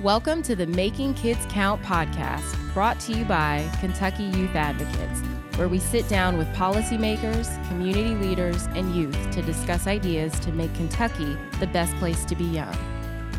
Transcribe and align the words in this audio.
Welcome 0.00 0.42
to 0.42 0.56
the 0.56 0.66
Making 0.66 1.14
Kids 1.14 1.46
Count 1.48 1.80
podcast, 1.82 2.74
brought 2.74 2.98
to 3.00 3.12
you 3.12 3.24
by 3.24 3.70
Kentucky 3.78 4.24
Youth 4.24 4.56
Advocates, 4.56 5.20
where 5.56 5.68
we 5.68 5.78
sit 5.78 6.08
down 6.08 6.36
with 6.36 6.48
policymakers, 6.48 7.46
community 7.68 8.16
leaders, 8.16 8.66
and 8.74 8.92
youth 8.92 9.16
to 9.30 9.40
discuss 9.40 9.86
ideas 9.86 10.38
to 10.40 10.50
make 10.50 10.74
Kentucky 10.74 11.36
the 11.60 11.68
best 11.68 11.94
place 11.98 12.24
to 12.24 12.34
be 12.34 12.42
young. 12.42 12.76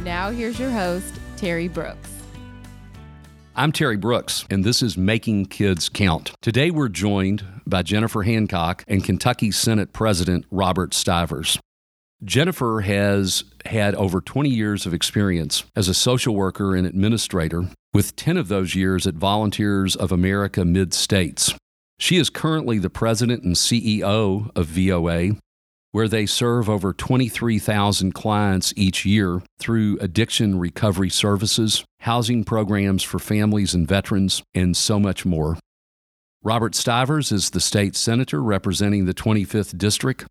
Now, 0.05 0.31
here's 0.31 0.57
your 0.57 0.71
host, 0.71 1.19
Terry 1.35 1.67
Brooks. 1.67 2.09
I'm 3.57 3.73
Terry 3.73 3.97
Brooks, 3.97 4.45
and 4.49 4.63
this 4.63 4.81
is 4.81 4.97
Making 4.97 5.47
Kids 5.47 5.89
Count. 5.89 6.31
Today 6.41 6.71
we're 6.71 6.87
joined 6.87 7.43
by 7.67 7.83
Jennifer 7.83 8.23
Hancock 8.23 8.85
and 8.87 9.03
Kentucky 9.03 9.51
Senate 9.51 9.91
President 9.91 10.45
Robert 10.49 10.93
Stivers. 10.93 11.59
Jennifer 12.23 12.81
has 12.81 13.43
had 13.65 13.93
over 13.95 14.21
20 14.21 14.49
years 14.49 14.85
of 14.85 14.93
experience 14.93 15.63
as 15.75 15.87
a 15.87 15.93
social 15.93 16.33
worker 16.33 16.75
and 16.75 16.87
administrator, 16.87 17.69
with 17.93 18.15
10 18.15 18.37
of 18.37 18.47
those 18.47 18.73
years 18.73 19.05
at 19.05 19.15
Volunteers 19.15 19.95
of 19.95 20.11
America 20.11 20.63
Mid 20.63 20.93
States. 20.93 21.53
She 21.99 22.17
is 22.17 22.29
currently 22.29 22.77
the 22.77 22.89
president 22.89 23.43
and 23.43 23.55
CEO 23.55 24.49
of 24.55 24.67
VOA, 24.67 25.37
where 25.91 26.07
they 26.07 26.25
serve 26.25 26.69
over 26.69 26.93
23,000 26.93 28.13
clients 28.13 28.73
each 28.75 29.05
year 29.05 29.41
through 29.59 29.97
addiction 29.99 30.59
recovery 30.59 31.09
services, 31.09 31.85
housing 32.01 32.43
programs 32.43 33.03
for 33.03 33.19
families 33.19 33.73
and 33.73 33.87
veterans, 33.87 34.41
and 34.53 34.75
so 34.75 34.99
much 34.99 35.25
more. 35.25 35.57
Robert 36.43 36.75
Stivers 36.75 37.31
is 37.31 37.49
the 37.49 37.61
state 37.61 37.95
senator 37.95 38.41
representing 38.41 39.05
the 39.05 39.13
25th 39.13 39.77
District 39.77 40.25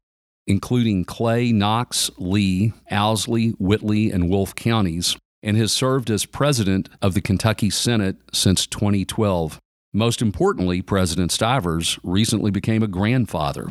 including 0.46 1.04
Clay, 1.04 1.52
Knox, 1.52 2.10
Lee, 2.18 2.72
Owsley, 2.90 3.50
Whitley, 3.58 4.10
and 4.10 4.28
Wolfe 4.28 4.54
counties, 4.54 5.16
and 5.42 5.56
has 5.56 5.72
served 5.72 6.10
as 6.10 6.24
president 6.24 6.88
of 7.02 7.14
the 7.14 7.20
Kentucky 7.20 7.70
Senate 7.70 8.16
since 8.32 8.66
2012. 8.66 9.60
Most 9.92 10.20
importantly, 10.20 10.82
President 10.82 11.30
Stivers 11.30 11.98
recently 12.02 12.50
became 12.50 12.82
a 12.82 12.88
grandfather. 12.88 13.68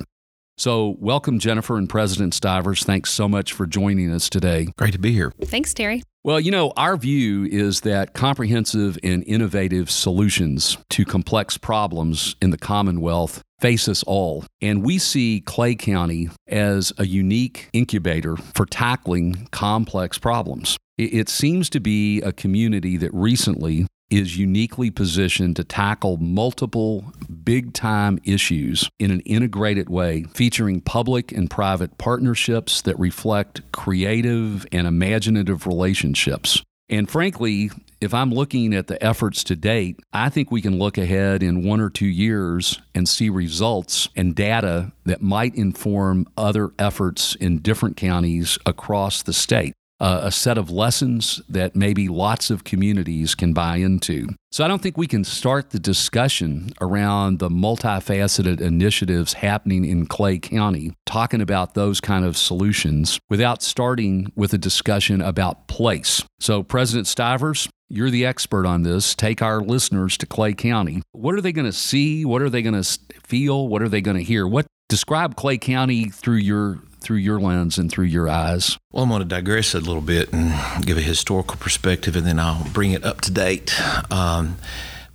So, 0.55 0.97
welcome, 0.99 1.39
Jennifer 1.39 1.77
and 1.77 1.89
President 1.89 2.33
Stivers. 2.35 2.83
Thanks 2.83 3.09
so 3.09 3.27
much 3.27 3.53
for 3.53 3.66
joining 3.66 4.13
us 4.13 4.29
today. 4.29 4.67
Great 4.77 4.94
to 4.94 4.99
be 4.99 5.11
here. 5.11 5.33
Thanks, 5.41 5.73
Terry. 5.73 6.03
Well, 6.23 6.39
you 6.39 6.51
know, 6.51 6.71
our 6.77 6.95
view 6.95 7.45
is 7.45 7.81
that 7.81 8.13
comprehensive 8.13 8.97
and 9.03 9.23
innovative 9.25 9.89
solutions 9.89 10.77
to 10.91 11.05
complex 11.05 11.57
problems 11.57 12.35
in 12.39 12.51
the 12.51 12.57
Commonwealth 12.57 13.41
face 13.64 13.88
us 13.88 14.03
all. 14.03 14.44
And 14.61 14.83
we 14.83 14.97
see 14.97 15.39
Clay 15.39 15.75
County 15.75 16.30
as 16.50 16.92
a 16.97 17.06
unique 17.06 17.69
incubator 17.72 18.36
for 18.36 18.66
tackling 18.66 19.47
complex 19.52 20.17
problems. 20.17 20.75
It 20.97 21.30
seems 21.30 21.69
to 21.69 21.80
be 21.80 22.22
a 22.22 22.34
community 22.34 22.97
that 22.97 23.14
recently 23.14 23.88
is 24.09 24.38
uniquely 24.38 24.91
positioned 24.91 25.56
to 25.56 25.64
tackle 25.64 26.17
multiple 26.17 27.14
big 27.45 27.73
time 27.73 28.19
issues 28.25 28.89
in 29.00 29.11
an 29.11 29.22
integrated 29.22 29.89
way, 29.89 30.23
featuring 30.34 30.81
public 30.81 31.31
and 31.31 31.50
private 31.50 31.97
partnerships 31.97 32.81
that 32.81 33.00
reflect 33.00 33.61
creative 33.72 34.67
and 34.73 34.86
imaginative 34.86 35.66
relationships. 35.66 36.61
And 36.89 37.09
frankly, 37.09 37.71
if 38.01 38.13
I'm 38.13 38.31
looking 38.31 38.73
at 38.73 38.87
the 38.87 39.01
efforts 39.03 39.43
to 39.45 39.55
date, 39.55 39.99
I 40.11 40.29
think 40.29 40.51
we 40.51 40.61
can 40.61 40.77
look 40.77 40.97
ahead 40.97 41.41
in 41.41 41.63
one 41.63 41.79
or 41.79 41.89
two 41.89 42.07
years 42.07 42.79
and 42.93 43.07
see 43.07 43.29
results 43.29 44.09
and 44.15 44.35
data 44.35 44.91
that 45.05 45.21
might 45.21 45.55
inform 45.55 46.27
other 46.37 46.71
efforts 46.77 47.35
in 47.35 47.59
different 47.59 47.95
counties 47.95 48.59
across 48.65 49.23
the 49.23 49.33
state 49.33 49.73
uh, 50.03 50.19
a 50.23 50.31
set 50.33 50.57
of 50.57 50.69
lessons 50.69 51.41
that 51.47 51.77
maybe 51.77 52.09
lots 52.09 52.49
of 52.49 52.65
communities 52.65 53.35
can 53.35 53.53
buy 53.53 53.77
into. 53.77 54.27
So 54.51 54.65
I 54.65 54.67
don't 54.67 54.81
think 54.81 54.97
we 54.97 55.07
can 55.07 55.23
start 55.23 55.69
the 55.69 55.79
discussion 55.79 56.73
around 56.81 57.39
the 57.39 57.47
multifaceted 57.47 58.59
initiatives 58.59 59.31
happening 59.31 59.85
in 59.85 60.05
Clay 60.05 60.39
County, 60.39 60.91
talking 61.05 61.39
about 61.39 61.73
those 61.73 62.01
kind 62.01 62.25
of 62.25 62.35
solutions, 62.35 63.17
without 63.29 63.63
starting 63.63 64.29
with 64.35 64.53
a 64.53 64.57
discussion 64.57 65.22
about 65.22 65.69
place. 65.69 66.22
So, 66.38 66.63
President 66.63 67.07
Stivers, 67.07 67.69
you're 67.88 68.09
the 68.09 68.25
expert 68.25 68.66
on 68.66 68.83
this. 68.83 69.16
Take 69.16 69.41
our 69.41 69.61
listeners 69.61 70.17
to 70.17 70.25
Clay 70.25 70.53
County. 70.53 71.01
What 71.13 71.33
are 71.35 71.41
they 71.41 71.53
going 71.53 71.66
to 71.66 71.72
see? 71.72 72.25
What 72.25 72.41
are 72.41 72.49
they 72.49 72.61
going 72.61 72.81
to 72.81 72.99
feel? 73.23 73.69
What 73.69 73.81
are 73.81 73.89
they 73.89 74.01
going 74.01 74.17
to 74.17 74.23
hear? 74.23 74.45
What 74.45 74.67
describe 74.89 75.38
Clay 75.38 75.57
County 75.57 76.09
through 76.09 76.35
your 76.35 76.81
through 77.03 77.18
your 77.18 77.40
lens 77.40 77.78
and 77.78 77.91
through 77.91 78.06
your 78.06 78.30
eyes? 78.30 78.78
Well, 78.91 79.03
I'm 79.03 79.09
going 79.09 79.22
to 79.22 79.28
digress 79.28 79.75
a 79.75 79.80
little 79.80 80.02
bit 80.02 80.31
and 80.34 80.86
give 80.86 80.97
a 80.97 81.02
historical 81.02 81.58
perspective, 81.58 82.16
and 82.16 82.25
then 82.25 82.40
I'll 82.40 82.64
bring 82.72 82.91
it 82.91 83.03
up 83.03 83.22
to 83.22 83.31
date. 83.31 83.80
Um, 84.12 84.58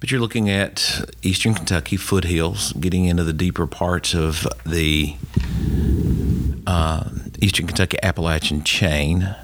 but 0.01 0.13
you're 0.13 0.21
looking 0.21 0.49
at 0.49 1.11
eastern 1.23 1.55
Kentucky 1.55 1.97
foothills, 1.97 2.73
getting 2.75 3.07
into 3.07 3.25
the 3.25 3.33
deeper 3.33 3.67
parts 3.67 4.15
of 4.15 4.47
the 4.65 5.17
uh, 6.67 7.11
eastern 7.41 7.67
Kentucky 7.67 7.99
Appalachian 8.03 8.65
chain, 8.65 9.35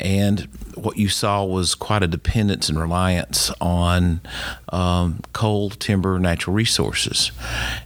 and 0.00 0.48
what 0.74 0.98
you 0.98 1.08
saw 1.08 1.42
was 1.44 1.74
quite 1.74 2.02
a 2.02 2.06
dependence 2.06 2.68
and 2.68 2.78
reliance 2.78 3.50
on 3.60 4.20
um, 4.68 5.20
coal, 5.32 5.70
timber, 5.70 6.18
natural 6.18 6.54
resources, 6.54 7.32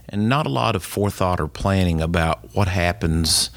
and 0.09 0.27
not 0.27 0.45
a 0.45 0.49
lot 0.49 0.75
of 0.75 0.83
forethought 0.83 1.39
or 1.39 1.47
planning 1.47 2.01
about 2.01 2.53
what 2.53 2.67
happens 2.67 3.49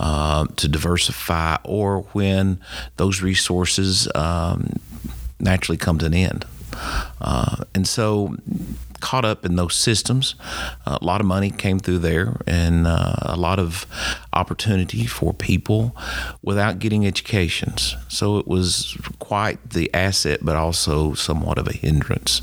uh, 0.00 0.46
to 0.56 0.68
diversify 0.68 1.56
or 1.64 2.02
when 2.12 2.58
those 2.96 3.22
resources 3.22 4.08
um, 4.14 4.72
naturally 5.38 5.78
come 5.78 5.98
to 5.98 6.06
an 6.06 6.14
end. 6.14 6.44
Uh, 7.20 7.64
and 7.74 7.86
so 7.86 8.36
caught 9.00 9.24
up 9.24 9.44
in 9.44 9.56
those 9.56 9.74
systems. 9.74 10.34
Uh, 10.86 10.98
a 11.00 11.04
lot 11.04 11.20
of 11.20 11.26
money 11.26 11.50
came 11.50 11.78
through 11.78 11.98
there 11.98 12.40
and 12.46 12.86
uh, 12.86 13.14
a 13.20 13.36
lot 13.36 13.58
of 13.58 13.86
opportunity 14.32 15.06
for 15.06 15.32
people 15.32 15.96
without 16.42 16.78
getting 16.78 17.06
educations. 17.06 17.96
So 18.08 18.38
it 18.38 18.46
was 18.46 18.96
quite 19.18 19.70
the 19.70 19.92
asset, 19.94 20.40
but 20.42 20.56
also 20.56 21.14
somewhat 21.14 21.58
of 21.58 21.66
a 21.66 21.72
hindrance. 21.72 22.42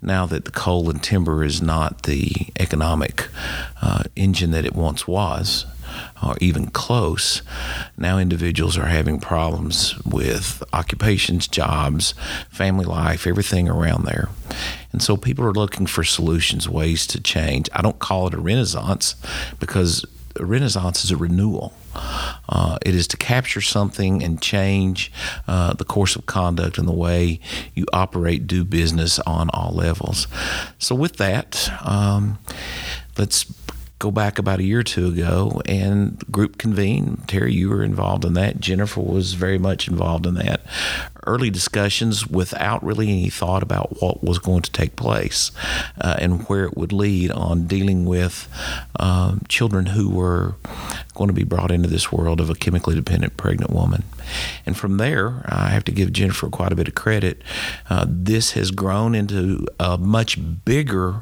Now 0.00 0.26
that 0.26 0.44
the 0.44 0.50
coal 0.50 0.88
and 0.90 1.02
timber 1.02 1.44
is 1.44 1.60
not 1.60 2.04
the 2.04 2.32
economic 2.58 3.28
uh, 3.82 4.04
engine 4.16 4.50
that 4.52 4.64
it 4.64 4.74
once 4.74 5.06
was, 5.06 5.66
or 6.22 6.36
even 6.40 6.68
close, 6.68 7.42
now 7.96 8.18
individuals 8.18 8.76
are 8.76 8.86
having 8.86 9.20
problems 9.20 9.98
with 10.04 10.62
occupations, 10.72 11.48
jobs, 11.48 12.14
family 12.50 12.84
life, 12.84 13.26
everything 13.26 13.68
around 13.68 14.04
there. 14.04 14.28
And 14.92 15.02
so 15.02 15.16
people 15.16 15.44
are 15.44 15.52
looking 15.52 15.86
for 15.86 16.04
solutions, 16.04 16.68
ways 16.68 17.06
to 17.08 17.20
change. 17.20 17.68
I 17.72 17.82
don't 17.82 17.98
call 17.98 18.26
it 18.28 18.34
a 18.34 18.40
renaissance 18.40 19.14
because 19.60 20.04
a 20.36 20.44
renaissance 20.44 21.04
is 21.04 21.10
a 21.10 21.16
renewal. 21.16 21.72
Uh, 22.48 22.78
it 22.86 22.94
is 22.94 23.08
to 23.08 23.16
capture 23.16 23.60
something 23.60 24.22
and 24.22 24.40
change 24.40 25.10
uh, 25.46 25.74
the 25.74 25.84
course 25.84 26.16
of 26.16 26.26
conduct 26.26 26.78
and 26.78 26.86
the 26.86 26.92
way 26.92 27.40
you 27.74 27.86
operate, 27.92 28.46
do 28.46 28.64
business 28.64 29.18
on 29.20 29.50
all 29.50 29.72
levels. 29.72 30.28
So, 30.78 30.94
with 30.94 31.16
that, 31.16 31.70
um, 31.84 32.38
let's 33.16 33.44
go 33.98 34.10
back 34.12 34.38
about 34.38 34.60
a 34.60 34.62
year 34.62 34.80
or 34.80 34.84
two 34.84 35.08
ago 35.08 35.60
and 35.66 36.18
group 36.30 36.56
convene. 36.56 37.22
Terry, 37.26 37.52
you 37.52 37.68
were 37.68 37.82
involved 37.82 38.24
in 38.24 38.34
that. 38.34 38.60
Jennifer 38.60 39.00
was 39.00 39.34
very 39.34 39.58
much 39.58 39.88
involved 39.88 40.24
in 40.24 40.34
that. 40.34 40.60
Early 41.26 41.50
discussions 41.50 42.26
without 42.26 42.82
really 42.82 43.10
any 43.10 43.28
thought 43.28 43.62
about 43.62 44.00
what 44.00 44.22
was 44.22 44.38
going 44.38 44.62
to 44.62 44.70
take 44.70 44.94
place 44.94 45.50
uh, 46.00 46.16
and 46.18 46.44
where 46.44 46.64
it 46.64 46.76
would 46.76 46.92
lead 46.92 47.30
on 47.32 47.66
dealing 47.66 48.04
with 48.04 48.48
um, 49.00 49.42
children 49.48 49.86
who 49.86 50.08
were 50.08 50.54
going 51.14 51.28
to 51.28 51.34
be 51.34 51.44
brought 51.44 51.72
into 51.72 51.88
this 51.88 52.12
world 52.12 52.40
of 52.40 52.48
a 52.48 52.54
chemically 52.54 52.94
dependent 52.94 53.36
pregnant 53.36 53.72
woman. 53.72 54.04
And 54.64 54.76
from 54.76 54.98
there, 54.98 55.42
I 55.46 55.70
have 55.70 55.84
to 55.84 55.92
give 55.92 56.12
Jennifer 56.12 56.48
quite 56.48 56.72
a 56.72 56.76
bit 56.76 56.86
of 56.86 56.94
credit. 56.94 57.42
Uh, 57.90 58.06
this 58.08 58.52
has 58.52 58.70
grown 58.70 59.14
into 59.14 59.66
a 59.80 59.98
much 59.98 60.38
bigger 60.64 61.20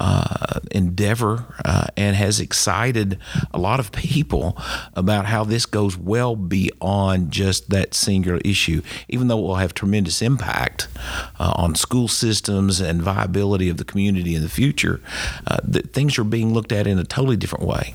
uh, 0.00 0.60
endeavor 0.70 1.54
uh, 1.64 1.86
and 1.96 2.16
has 2.16 2.40
excited 2.40 3.18
a 3.52 3.58
lot 3.58 3.80
of 3.80 3.92
people 3.92 4.56
about 4.94 5.26
how 5.26 5.44
this 5.44 5.66
goes 5.66 5.96
well 5.96 6.36
beyond 6.36 7.30
just 7.30 7.70
that 7.70 7.94
singular 7.94 8.40
issue, 8.44 8.82
even 9.08 9.28
though 9.28 9.38
it 9.38 9.42
will 9.42 9.56
have 9.56 9.74
tremendous 9.74 10.22
impact 10.22 10.88
uh, 11.38 11.52
on 11.56 11.74
school 11.74 12.08
systems 12.08 12.80
and 12.80 13.02
viability 13.02 13.68
of 13.68 13.76
the 13.76 13.84
community 13.84 14.34
in 14.34 14.42
the 14.42 14.48
future. 14.48 15.00
Uh, 15.46 15.58
things 15.92 16.18
are 16.18 16.24
being 16.24 16.52
looked 16.52 16.72
at 16.72 16.86
in 16.86 16.98
a 16.98 17.04
totally 17.04 17.36
different 17.36 17.66
way 17.66 17.94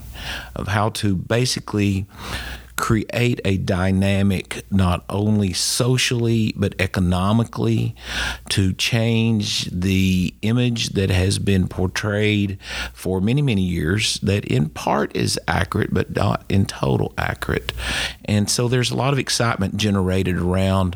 of 0.54 0.68
how 0.68 0.88
to 0.90 1.14
basically 1.14 2.06
create 2.78 3.40
a 3.44 3.56
dynamic 3.58 4.64
not 4.70 5.04
only 5.10 5.52
socially 5.52 6.54
but 6.56 6.74
economically 6.78 7.94
to 8.48 8.72
change 8.72 9.64
the 9.64 10.32
image 10.42 10.90
that 10.90 11.10
has 11.10 11.38
been 11.40 11.66
portrayed 11.66 12.56
for 12.94 13.20
many, 13.20 13.42
many 13.42 13.62
years 13.62 14.18
that 14.20 14.44
in 14.44 14.68
part 14.68 15.14
is 15.16 15.38
accurate 15.48 15.92
but 15.92 16.14
not 16.14 16.44
in 16.48 16.64
total 16.64 17.12
accurate. 17.18 17.72
And 18.24 18.48
so 18.48 18.68
there's 18.68 18.92
a 18.92 18.96
lot 18.96 19.12
of 19.12 19.18
excitement 19.18 19.76
generated 19.76 20.38
around 20.38 20.94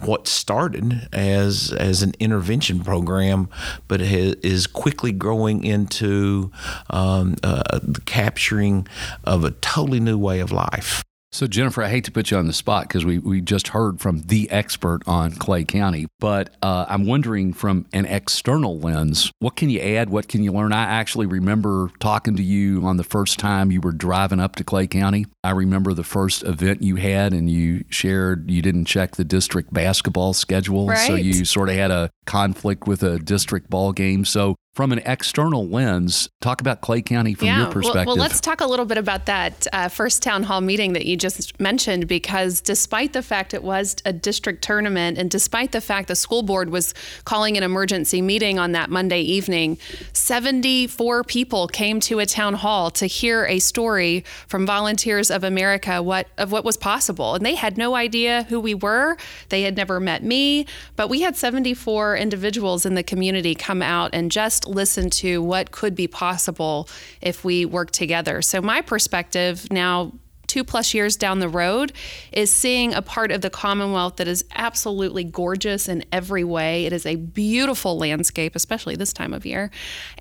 what 0.00 0.28
started 0.28 1.08
as 1.12 1.72
as 1.72 2.02
an 2.02 2.12
intervention 2.20 2.84
program, 2.84 3.48
but 3.88 4.02
is 4.02 4.66
quickly 4.66 5.12
growing 5.12 5.64
into 5.64 6.52
um, 6.90 7.36
uh, 7.42 7.80
capturing 8.04 8.86
of 9.24 9.44
a 9.44 9.50
totally 9.50 10.00
new 10.00 10.18
way 10.18 10.40
of 10.40 10.52
life. 10.52 11.02
So, 11.34 11.46
Jennifer, 11.46 11.82
I 11.82 11.88
hate 11.88 12.04
to 12.04 12.12
put 12.12 12.30
you 12.30 12.36
on 12.36 12.46
the 12.46 12.52
spot 12.52 12.88
because 12.88 13.06
we, 13.06 13.18
we 13.18 13.40
just 13.40 13.68
heard 13.68 14.00
from 14.00 14.20
the 14.20 14.50
expert 14.50 15.00
on 15.06 15.32
Clay 15.32 15.64
County, 15.64 16.06
but 16.20 16.54
uh, 16.60 16.84
I'm 16.86 17.06
wondering 17.06 17.54
from 17.54 17.86
an 17.94 18.04
external 18.04 18.78
lens, 18.78 19.32
what 19.38 19.56
can 19.56 19.70
you 19.70 19.80
add? 19.80 20.10
What 20.10 20.28
can 20.28 20.42
you 20.42 20.52
learn? 20.52 20.74
I 20.74 20.82
actually 20.82 21.24
remember 21.24 21.90
talking 22.00 22.36
to 22.36 22.42
you 22.42 22.84
on 22.84 22.98
the 22.98 23.04
first 23.04 23.38
time 23.38 23.72
you 23.72 23.80
were 23.80 23.92
driving 23.92 24.40
up 24.40 24.56
to 24.56 24.64
Clay 24.64 24.86
County. 24.86 25.24
I 25.42 25.52
remember 25.52 25.94
the 25.94 26.04
first 26.04 26.42
event 26.42 26.82
you 26.82 26.96
had, 26.96 27.32
and 27.32 27.48
you 27.48 27.84
shared 27.88 28.50
you 28.50 28.60
didn't 28.60 28.84
check 28.84 29.16
the 29.16 29.24
district 29.24 29.72
basketball 29.72 30.34
schedule. 30.34 30.88
Right. 30.88 31.06
So, 31.06 31.14
you 31.14 31.46
sort 31.46 31.70
of 31.70 31.76
had 31.76 31.90
a 31.90 32.10
conflict 32.26 32.86
with 32.86 33.02
a 33.02 33.18
district 33.18 33.70
ball 33.70 33.92
game. 33.92 34.26
So, 34.26 34.56
from 34.74 34.90
an 34.90 35.00
external 35.04 35.68
lens, 35.68 36.30
talk 36.40 36.62
about 36.62 36.80
Clay 36.80 37.02
County 37.02 37.34
from 37.34 37.46
yeah. 37.46 37.58
your 37.58 37.70
perspective. 37.70 38.06
Well, 38.06 38.16
well, 38.16 38.22
let's 38.22 38.40
talk 38.40 38.62
a 38.62 38.66
little 38.66 38.86
bit 38.86 38.96
about 38.96 39.26
that 39.26 39.66
uh, 39.70 39.88
first 39.88 40.22
town 40.22 40.44
hall 40.44 40.62
meeting 40.62 40.94
that 40.94 41.04
you 41.04 41.14
just 41.14 41.60
mentioned, 41.60 42.08
because 42.08 42.62
despite 42.62 43.12
the 43.12 43.20
fact 43.20 43.52
it 43.52 43.62
was 43.62 43.96
a 44.06 44.14
district 44.14 44.64
tournament, 44.64 45.18
and 45.18 45.30
despite 45.30 45.72
the 45.72 45.82
fact 45.82 46.08
the 46.08 46.16
school 46.16 46.42
board 46.42 46.70
was 46.70 46.94
calling 47.24 47.58
an 47.58 47.62
emergency 47.62 48.22
meeting 48.22 48.58
on 48.58 48.72
that 48.72 48.88
Monday 48.88 49.20
evening, 49.20 49.76
74 50.14 51.24
people 51.24 51.68
came 51.68 52.00
to 52.00 52.18
a 52.20 52.24
town 52.24 52.54
hall 52.54 52.90
to 52.92 53.04
hear 53.04 53.44
a 53.44 53.58
story 53.58 54.24
from 54.46 54.64
Volunteers 54.64 55.30
of 55.30 55.44
America 55.44 56.02
what 56.02 56.28
of 56.38 56.50
what 56.50 56.64
was 56.64 56.78
possible, 56.78 57.34
and 57.34 57.44
they 57.44 57.56
had 57.56 57.76
no 57.76 57.94
idea 57.94 58.44
who 58.44 58.58
we 58.58 58.72
were. 58.72 59.18
They 59.50 59.62
had 59.62 59.76
never 59.76 60.00
met 60.00 60.24
me, 60.24 60.64
but 60.96 61.10
we 61.10 61.20
had 61.20 61.36
74 61.36 62.16
individuals 62.16 62.86
in 62.86 62.94
the 62.94 63.02
community 63.02 63.54
come 63.54 63.82
out 63.82 64.10
and 64.14 64.30
just 64.30 64.61
listen 64.66 65.10
to 65.10 65.42
what 65.42 65.70
could 65.70 65.94
be 65.94 66.06
possible 66.06 66.88
if 67.20 67.44
we 67.44 67.64
work 67.64 67.90
together. 67.90 68.42
So, 68.42 68.60
my 68.60 68.80
perspective 68.80 69.66
now, 69.70 70.12
two 70.46 70.64
plus 70.64 70.92
years 70.92 71.16
down 71.16 71.38
the 71.38 71.48
road, 71.48 71.92
is 72.30 72.52
seeing 72.52 72.92
a 72.92 73.00
part 73.00 73.32
of 73.32 73.40
the 73.40 73.48
Commonwealth 73.48 74.16
that 74.16 74.28
is 74.28 74.44
absolutely 74.54 75.24
gorgeous 75.24 75.88
in 75.88 76.04
every 76.12 76.44
way. 76.44 76.84
It 76.84 76.92
is 76.92 77.06
a 77.06 77.16
beautiful 77.16 77.96
landscape, 77.96 78.54
especially 78.54 78.94
this 78.94 79.12
time 79.14 79.32
of 79.32 79.46
year. 79.46 79.70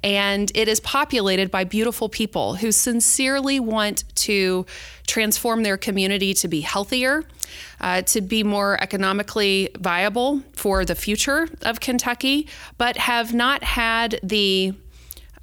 And 0.04 0.50
it 0.56 0.70
is 0.70 0.80
populated 0.80 1.52
by 1.52 1.66
beautiful 1.66 2.08
people 2.08 2.56
who 2.56 2.72
sincerely 2.72 3.60
want 3.60 4.06
to 4.16 4.66
transform 5.06 5.64
their 5.64 5.78
community 5.78 6.34
to 6.36 6.48
be 6.48 6.62
healthier. 6.62 7.26
Uh, 7.80 8.02
to 8.04 8.22
be 8.22 8.44
more 8.44 8.82
economically 8.82 9.70
viable 9.80 10.42
for 10.54 10.86
the 10.86 10.96
future 10.96 11.48
of 11.62 11.80
Kentucky, 11.80 12.48
but 12.78 12.98
have 12.98 13.34
not 13.34 13.64
had 13.64 14.20
the 14.24 14.74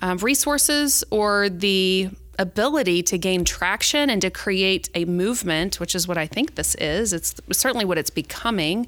um, 0.00 0.18
resources 0.18 1.04
or 1.10 1.48
the 1.48 2.10
ability 2.38 3.02
to 3.02 3.18
gain 3.18 3.44
traction 3.44 4.08
and 4.08 4.22
to 4.22 4.30
create 4.30 4.88
a 4.94 5.04
movement, 5.04 5.80
which 5.80 5.94
is 5.94 6.06
what 6.06 6.16
I 6.16 6.26
think 6.26 6.54
this 6.54 6.74
is. 6.76 7.12
It's 7.12 7.34
certainly 7.50 7.84
what 7.84 7.98
it's 7.98 8.10
becoming 8.10 8.86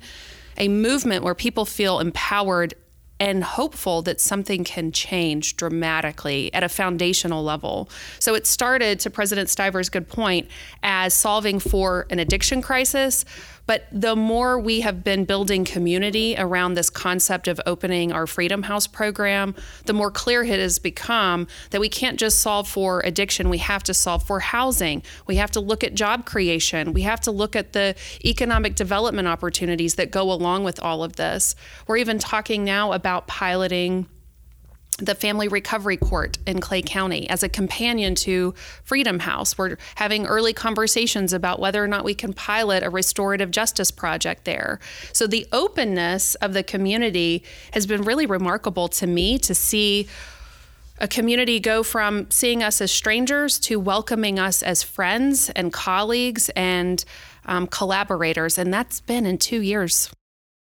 a 0.56 0.69
movement 0.69 1.25
where 1.25 1.34
people 1.34 1.64
feel 1.64 1.99
empowered 1.99 2.75
and 3.20 3.44
hopeful 3.44 4.00
that 4.02 4.20
something 4.20 4.64
can 4.64 4.90
change 4.90 5.55
dramatically 5.56 6.52
at 6.55 6.64
a 6.64 6.69
foundational 6.69 7.44
level. 7.44 7.88
So 8.19 8.34
it 8.34 8.46
started, 8.46 8.99
to 9.00 9.11
President 9.11 9.50
Stiver's 9.50 9.90
good 9.90 10.08
point, 10.08 10.49
as 10.82 11.12
solving 11.12 11.61
for 11.61 12.06
an 12.11 12.19
addiction 12.19 12.62
crisis. 12.62 13.26
But 13.70 13.87
the 13.93 14.17
more 14.17 14.58
we 14.58 14.81
have 14.81 15.05
been 15.05 15.25
building 15.25 15.64
community 15.64 16.34
around 16.37 16.75
this 16.75 16.90
concept 16.90 17.46
of 17.46 17.61
opening 17.67 18.11
our 18.11 18.26
Freedom 18.26 18.64
House 18.64 18.88
program, 18.88 19.55
the 19.84 19.93
more 19.93 20.11
clear 20.11 20.43
it 20.43 20.58
has 20.58 20.81
become 20.81 21.46
that 21.70 21.81
we 21.81 21.88
can't 21.88 22.19
just 22.19 22.40
solve 22.40 22.67
for 22.67 22.99
addiction, 23.05 23.49
we 23.49 23.58
have 23.58 23.84
to 23.84 23.94
solve 23.94 24.25
for 24.25 24.40
housing. 24.40 25.05
We 25.28 25.37
have 25.37 25.52
to 25.52 25.61
look 25.61 25.84
at 25.84 25.94
job 25.94 26.26
creation. 26.26 26.93
We 26.93 27.02
have 27.02 27.20
to 27.20 27.31
look 27.31 27.55
at 27.55 27.72
the 27.72 27.94
economic 28.25 28.75
development 28.75 29.28
opportunities 29.28 29.94
that 29.94 30.11
go 30.11 30.32
along 30.32 30.64
with 30.64 30.81
all 30.81 31.05
of 31.05 31.14
this. 31.14 31.55
We're 31.87 31.99
even 31.99 32.19
talking 32.19 32.64
now 32.64 32.93
about 32.93 33.28
piloting 33.28 34.08
the 35.00 35.14
Family 35.14 35.49
Recovery 35.49 35.97
Court 35.97 36.38
in 36.47 36.61
Clay 36.61 36.82
County 36.82 37.29
as 37.29 37.43
a 37.43 37.49
companion 37.49 38.14
to 38.17 38.55
Freedom 38.85 39.20
House. 39.20 39.56
We're 39.56 39.76
having 39.97 40.26
early 40.26 40.52
conversations 40.52 41.32
about 41.32 41.58
whether 41.58 41.82
or 41.82 41.88
not 41.88 42.05
we 42.05 42.14
can 42.14 42.32
pilot 42.32 42.82
a 42.82 42.91
restorative 42.91 43.50
justice 43.50 43.91
project 43.91 44.44
there. 44.44 44.79
So 45.12 45.26
the 45.26 45.47
openness 45.52 46.35
of 46.37 46.52
the 46.52 46.62
community 46.62 47.43
has 47.73 47.87
been 47.87 48.02
really 48.02 48.26
remarkable 48.26 48.88
to 48.88 49.06
me 49.06 49.38
to 49.38 49.55
see 49.55 50.08
a 50.99 51.08
community 51.08 51.58
go 51.61 51.82
from 51.82 52.31
seeing 52.31 52.62
us 52.62 52.81
as 52.81 52.93
strangers 52.93 53.58
to 53.61 53.81
welcoming 53.81 54.38
us 54.38 54.62
as 54.62 54.82
friends 54.82 55.49
and 55.50 55.73
colleagues 55.73 56.50
and 56.50 57.05
um, 57.46 57.67
collaborators. 57.67 58.58
And 58.58 58.73
that's 58.73 59.00
been 59.00 59.25
in 59.25 59.38
two 59.38 59.62
years. 59.62 60.11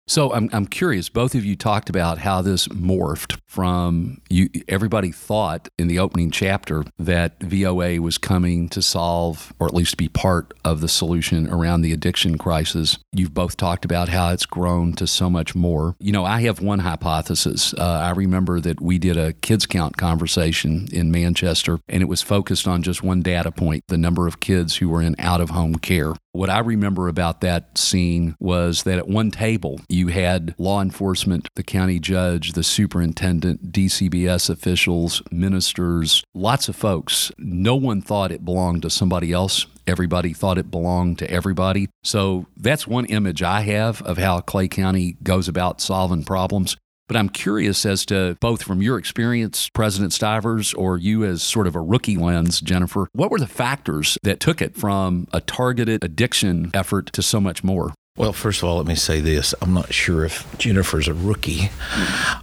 So 0.10 0.34
I'm, 0.34 0.50
I'm 0.54 0.66
curious. 0.66 1.08
Both 1.08 1.36
of 1.36 1.46
you 1.46 1.56
talked 1.56 1.88
about 1.88 2.18
how 2.18 2.42
this 2.42 2.68
morphed 2.70 3.38
from 3.46 4.22
you. 4.28 4.50
Everybody 4.68 5.12
thought 5.12 5.70
in 5.78 5.88
the 5.88 6.00
opening 6.00 6.32
chapter 6.32 6.84
that 6.98 7.40
VOA 7.44 8.02
was 8.02 8.18
coming 8.18 8.70
to 8.70 8.82
solve, 8.82 9.54
or 9.60 9.68
at 9.68 9.74
least 9.76 9.98
be 9.98 10.10
part 10.10 10.56
of 10.66 10.82
the 10.82 10.88
solution 10.88 11.48
around 11.48 11.82
the 11.82 11.94
addiction 11.94 12.40
crisis. 12.40 12.98
You've 13.14 13.36
both 13.36 13.56
talked 13.56 13.86
about 13.86 14.10
how 14.10 14.32
it's 14.32 14.48
grown 14.48 14.94
to 14.94 15.06
so 15.06 15.30
much 15.30 15.54
more. 15.54 15.96
You 16.00 16.12
know, 16.12 16.26
I 16.26 16.42
have 16.42 16.60
one 16.60 16.80
hypothesis. 16.80 17.76
Uh, 17.76 17.84
I 17.84 18.10
remember 18.10 18.60
that 18.62 18.82
we 18.82 18.98
did 18.98 19.16
a 19.16 19.34
kids 19.34 19.68
count 19.68 19.98
conversation 19.98 20.88
in 20.92 21.12
Manchester, 21.12 21.82
and 21.88 22.02
it 22.02 22.08
was 22.08 22.24
focused 22.24 22.68
on 22.68 22.82
just 22.82 23.04
one 23.04 23.22
data 23.22 23.52
point: 23.52 23.84
the 23.90 23.98
number 23.98 24.26
of 24.26 24.40
kids 24.40 24.78
who 24.78 24.90
were 24.90 25.04
in 25.04 25.16
out 25.20 25.40
of 25.40 25.52
home 25.52 25.76
care. 25.76 26.16
What 26.32 26.50
I 26.52 26.60
remember 26.60 27.08
about 27.08 27.42
that 27.42 27.78
scene 27.78 28.36
was 28.40 28.84
that 28.84 29.00
at 29.00 29.08
one 29.08 29.32
table, 29.32 29.82
you 29.90 30.08
had 30.10 30.54
law 30.60 30.80
enforcement, 30.80 31.48
the 31.56 31.64
county 31.64 32.00
judge, 32.00 32.54
the 32.54 32.64
superintendent, 32.64 33.72
DCBS 33.72 34.48
officials, 34.50 35.24
ministers, 35.32 36.24
lots 36.36 36.70
of 36.70 36.76
folks. 36.76 37.32
No 37.40 37.76
one 37.76 38.02
thought 38.02 38.32
it 38.32 38.46
belonged 38.46 38.84
to 38.84 38.92
somebody 38.92 39.34
else. 39.34 39.66
Everybody 39.88 40.34
thought 40.34 40.60
it 40.60 40.70
belonged 40.70 41.18
to 41.18 41.32
everybody. 41.32 41.90
So 42.04 42.46
that's 42.56 42.86
one 42.86 43.06
image 43.06 43.42
I 43.42 43.62
have 43.62 44.04
of 44.04 44.20
how 44.20 44.42
Clay 44.42 44.68
County 44.68 45.18
goes 45.24 45.48
about 45.48 45.82
solving 45.82 46.24
problems. 46.24 46.78
But 47.10 47.18
I'm 47.18 47.30
curious 47.30 47.88
as 47.88 48.06
to 48.06 48.38
both 48.40 48.62
from 48.62 48.84
your 48.84 49.00
experience, 49.00 49.68
President 49.68 50.14
Stivers, 50.14 50.76
or 50.76 51.00
you 51.00 51.26
as 51.26 51.42
sort 51.42 51.66
of 51.66 51.76
a 51.76 51.82
rookie 51.82 52.18
lens, 52.18 52.62
Jennifer, 52.62 53.08
what 53.14 53.32
were 53.32 53.40
the 53.40 53.48
factors 53.48 54.20
that 54.22 54.40
took 54.40 54.62
it 54.62 54.76
from 54.76 55.28
a 55.34 55.42
targeted 55.42 56.04
addiction 56.04 56.70
effort 56.72 57.12
to 57.14 57.24
so 57.24 57.42
much 57.42 57.64
more? 57.64 57.96
Well, 58.16 58.32
first 58.32 58.62
of 58.62 58.70
all, 58.70 58.78
let 58.78 58.86
me 58.86 58.94
say 58.94 59.22
this. 59.22 59.56
I'm 59.60 59.74
not 59.74 59.92
sure 59.92 60.24
if 60.24 60.46
Jennifer's 60.60 61.08
a 61.08 61.16
rookie. 61.16 61.72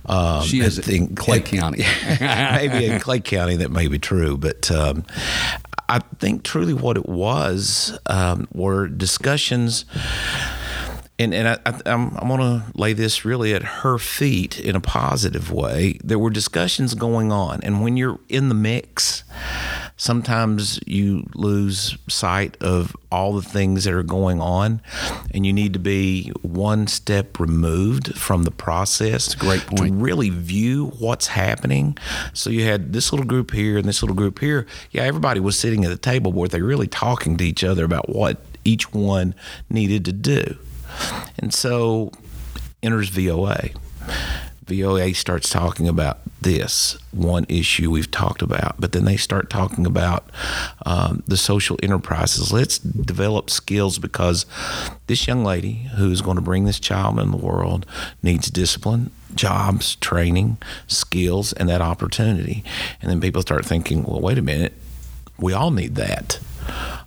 Um, 0.06 0.42
she 0.42 0.60
is 0.60 0.88
in 0.88 1.14
Clay 1.14 1.40
County. 1.40 1.84
maybe 2.20 2.86
in 2.86 2.98
Clay 2.98 3.20
County, 3.20 3.56
that 3.56 3.70
may 3.70 3.86
be 3.86 4.00
true. 4.00 4.36
But 4.36 4.68
um, 4.72 5.04
I 5.88 6.00
think 6.18 6.42
truly 6.42 6.74
what 6.74 6.96
it 6.96 7.08
was 7.08 7.96
um, 8.06 8.48
were 8.52 8.88
discussions 8.88 9.84
and 11.18 11.32
and 11.32 11.48
I, 11.48 11.58
I, 11.64 11.80
I'm, 11.86 12.16
I'm 12.16 12.28
going 12.28 12.40
to 12.40 12.64
lay 12.74 12.92
this 12.92 13.24
really 13.24 13.54
at 13.54 13.62
her 13.62 13.98
feet 13.98 14.60
in 14.60 14.76
a 14.76 14.80
positive 14.80 15.50
way. 15.50 15.98
There 16.04 16.18
were 16.18 16.30
discussions 16.30 16.94
going 16.94 17.32
on, 17.32 17.60
and 17.62 17.82
when 17.82 17.96
you're 17.96 18.20
in 18.28 18.48
the 18.48 18.54
mix, 18.54 19.24
sometimes 19.96 20.78
you 20.86 21.26
lose 21.34 21.96
sight 22.08 22.56
of 22.62 22.94
all 23.10 23.32
the 23.32 23.42
things 23.42 23.84
that 23.84 23.94
are 23.94 24.02
going 24.02 24.40
on, 24.40 24.82
and 25.30 25.46
you 25.46 25.52
need 25.52 25.72
to 25.72 25.78
be 25.78 26.30
one 26.42 26.86
step 26.86 27.40
removed 27.40 28.16
from 28.18 28.42
the 28.42 28.50
process. 28.50 29.34
Great 29.34 29.66
point. 29.66 29.92
To 29.92 29.98
really 29.98 30.30
view 30.30 30.88
what's 30.98 31.28
happening. 31.28 31.96
So 32.34 32.50
you 32.50 32.64
had 32.64 32.92
this 32.92 33.12
little 33.12 33.26
group 33.26 33.52
here 33.52 33.78
and 33.78 33.88
this 33.88 34.02
little 34.02 34.16
group 34.16 34.38
here. 34.38 34.66
Yeah, 34.90 35.02
everybody 35.04 35.40
was 35.40 35.58
sitting 35.58 35.84
at 35.84 35.90
the 35.90 35.96
table, 35.96 36.30
but 36.30 36.38
were 36.38 36.48
they 36.48 36.62
really 36.62 36.88
talking 36.88 37.36
to 37.38 37.44
each 37.44 37.64
other 37.64 37.84
about 37.84 38.10
what 38.10 38.42
each 38.64 38.92
one 38.92 39.34
needed 39.70 40.04
to 40.04 40.12
do? 40.12 40.58
And 41.38 41.52
so 41.52 42.12
enters 42.82 43.08
VOA. 43.08 43.70
VOA 44.66 45.14
starts 45.14 45.48
talking 45.48 45.86
about 45.86 46.18
this 46.40 46.98
one 47.12 47.46
issue 47.48 47.90
we've 47.90 48.10
talked 48.10 48.42
about, 48.42 48.80
but 48.80 48.92
then 48.92 49.04
they 49.04 49.16
start 49.16 49.48
talking 49.48 49.86
about 49.86 50.28
um, 50.84 51.22
the 51.26 51.36
social 51.36 51.78
enterprises. 51.82 52.52
Let's 52.52 52.78
develop 52.78 53.48
skills 53.48 53.98
because 53.98 54.44
this 55.06 55.28
young 55.28 55.44
lady 55.44 55.88
who 55.96 56.10
is 56.10 56.20
going 56.20 56.36
to 56.36 56.42
bring 56.42 56.64
this 56.64 56.80
child 56.80 57.20
in 57.20 57.30
the 57.30 57.36
world 57.36 57.86
needs 58.22 58.50
discipline, 58.50 59.12
jobs, 59.34 59.96
training, 59.96 60.58
skills, 60.88 61.52
and 61.52 61.68
that 61.68 61.80
opportunity. 61.80 62.64
And 63.00 63.10
then 63.10 63.20
people 63.20 63.42
start 63.42 63.64
thinking, 63.64 64.02
well, 64.02 64.20
wait 64.20 64.38
a 64.38 64.42
minute, 64.42 64.72
we 65.38 65.52
all 65.52 65.70
need 65.70 65.94
that. 65.94 66.40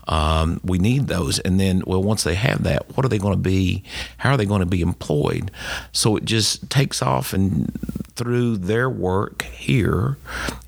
Um, 0.07 0.59
we 0.63 0.79
need 0.79 1.07
those. 1.07 1.39
And 1.39 1.59
then, 1.59 1.83
well, 1.85 2.01
once 2.01 2.23
they 2.23 2.35
have 2.35 2.63
that, 2.63 2.95
what 2.95 3.05
are 3.05 3.09
they 3.09 3.19
going 3.19 3.35
to 3.35 3.39
be? 3.39 3.83
How 4.17 4.31
are 4.31 4.37
they 4.37 4.45
going 4.45 4.61
to 4.61 4.65
be 4.65 4.81
employed? 4.81 5.51
So 5.91 6.15
it 6.15 6.25
just 6.25 6.69
takes 6.69 7.01
off 7.01 7.33
and 7.33 7.71
through 8.15 8.57
their 8.57 8.89
work 8.89 9.43
here 9.43 10.17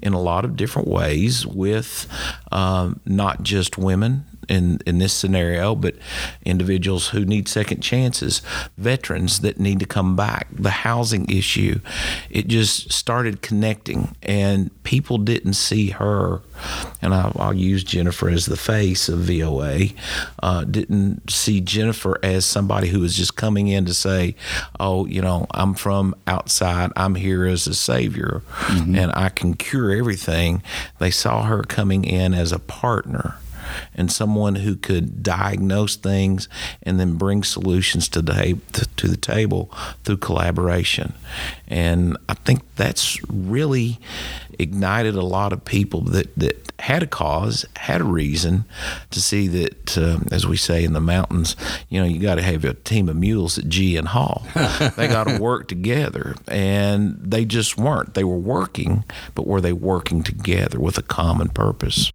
in 0.02 0.14
a 0.14 0.22
lot 0.22 0.46
of 0.46 0.56
different 0.56 0.88
ways 0.88 1.46
with 1.46 2.08
um, 2.52 3.00
not 3.06 3.44
just 3.44 3.78
women 3.78 4.26
in, 4.52 4.80
in 4.86 5.00
this 5.00 5.14
scenario, 5.14 5.74
but 5.76 5.96
individuals 6.44 7.08
who 7.10 7.24
need 7.24 7.48
second 7.48 7.82
chances, 7.82 8.42
veterans 8.78 9.40
that 9.40 9.60
need 9.60 9.80
to 9.80 9.86
come 9.86 10.16
back, 10.18 10.48
the 10.52 10.70
housing 10.70 11.26
issue. 11.30 11.80
It 12.30 12.48
just 12.48 12.92
started 12.92 13.42
connecting, 13.42 14.14
and 14.22 14.70
people 14.84 15.18
didn't 15.18 15.54
see 15.54 15.92
her, 15.92 16.42
and 17.02 17.14
I, 17.14 17.32
will 17.34 17.54
use 17.54 17.84
Jennifer 17.86 18.30
as 18.30 18.46
the 18.46 18.58
face 18.58 19.08
of 19.08 19.20
VOA, 19.20 19.88
uh, 20.44 20.66
didn't 20.66 21.32
see 21.32 21.62
Jennifer 21.62 22.20
as 22.22 22.46
somebody 22.46 22.90
who 22.90 23.00
was 23.00 23.16
just 23.16 23.38
coming 23.38 23.70
in 23.70 23.86
to 23.86 23.94
say, 23.94 24.36
oh, 24.82 25.06
you 25.06 25.22
know, 25.22 25.48
I'm 25.52 25.76
from 25.76 26.14
outside, 26.28 26.92
I'm 26.98 27.16
here 27.16 27.46
as 27.46 27.68
a 27.68 27.74
savior, 27.74 28.42
mm-hmm. 28.66 28.96
and 28.96 29.14
I 29.16 29.30
can 29.30 29.54
cure 29.54 29.96
everything. 29.96 30.62
They 31.00 31.12
saw 31.12 31.44
her 31.44 31.64
coming 31.64 32.04
in 32.04 32.34
as 32.34 32.52
a 32.52 32.60
partner 32.60 33.38
and 33.94 34.12
someone 34.12 34.56
who 34.56 34.76
could 34.76 35.24
diagnose 35.24 35.96
things 35.96 36.48
and 36.84 37.00
then 37.00 37.16
bring 37.16 37.44
solutions 37.44 38.10
to 38.10 38.22
the, 38.22 38.60
to 38.98 39.08
the 39.08 39.18
table 39.18 39.72
through 40.04 40.18
collaboration. 40.18 41.14
And 41.68 42.18
I 42.28 42.34
think 42.34 42.62
that's 42.76 43.20
really 43.30 44.00
ignited 44.60 45.16
a 45.16 45.26
lot 45.26 45.54
of 45.54 45.66
people 45.66 46.02
that, 46.02 46.36
that 46.36 46.72
had 46.82 47.04
a 47.04 47.08
cause, 47.08 47.66
had 47.76 48.02
a 48.02 48.06
reason 48.06 48.66
to 49.12 49.22
see 49.22 49.48
that, 49.48 49.98
uh, 49.98 50.20
as 50.32 50.46
we 50.46 50.58
say 50.58 50.84
in 50.84 50.94
the 50.94 51.02
mountains, 51.02 51.56
you 51.90 52.00
know, 52.00 52.06
you 52.06 52.20
got 52.20 52.36
to 52.36 52.42
have 52.42 52.66
a 52.66 52.74
team 52.74 53.08
of 53.08 53.16
mules 53.16 53.58
at 53.58 53.70
gee 53.70 53.96
and 53.96 54.10
haw. 54.10 54.42
they 54.98 55.08
got 55.08 55.28
to 55.28 55.40
work 55.40 55.68
together, 55.68 56.36
and 56.48 57.18
they 57.22 57.46
just 57.46 57.78
weren't. 57.78 58.14
They 58.14 58.24
were 58.24 58.38
working, 58.38 59.06
but 59.36 59.48
were 59.48 59.62
they 59.62 59.74
working 59.74 60.24
together 60.24 60.80
with 60.80 60.98
a 60.98 61.04
common 61.04 61.50
purpose? 61.50 62.12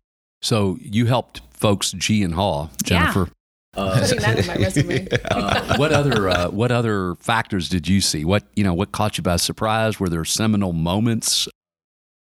So 0.47 0.79
you 0.81 1.07
helped 1.07 1.41
folks 1.51 1.91
gee 1.91 2.23
and 2.23 2.33
haw, 2.33 2.69
Jennifer. 2.85 3.29
Yeah. 3.75 3.83
Uh, 3.83 4.01
Putting 4.01 4.21
that 4.21 4.39
in 4.39 4.47
my 4.47 4.55
resume. 4.65 5.09
uh, 5.25 5.77
what 5.77 5.93
other 5.93 6.29
uh, 6.29 6.51
what 6.51 6.71
other 6.71 7.17
factors 7.17 7.69
did 7.69 7.89
you 7.89 8.01
see? 8.01 8.25
What 8.25 8.45
you 8.55 8.63
know? 8.63 8.73
What 8.73 8.93
caught 8.93 9.19
you 9.19 9.25
by 9.25 9.39
surprise? 9.39 9.99
Were 9.99 10.09
there 10.09 10.25
seminal 10.25 10.73
moments 10.73 11.49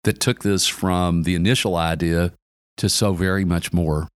that 0.05 0.21
took 0.21 0.45
this 0.45 0.69
from 0.69 1.25
the 1.25 1.35
initial 1.35 1.75
idea 1.75 2.33
to 2.77 2.89
so 2.89 3.13
very 3.13 3.45
much 3.45 3.73
more? 3.73 4.07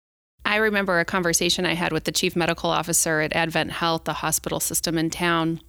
I 0.45 0.57
remember 0.57 1.01
a 1.01 1.05
conversation 1.05 1.67
I 1.67 1.75
had 1.75 1.93
with 1.93 2.05
the 2.05 2.13
chief 2.13 2.37
medical 2.37 2.71
officer 2.71 3.21
at 3.21 3.33
Advent 3.33 3.73
Health, 3.73 4.05
the 4.05 4.13
hospital 4.13 4.61
system 4.61 4.97
in 4.99 5.11
town, 5.11 5.61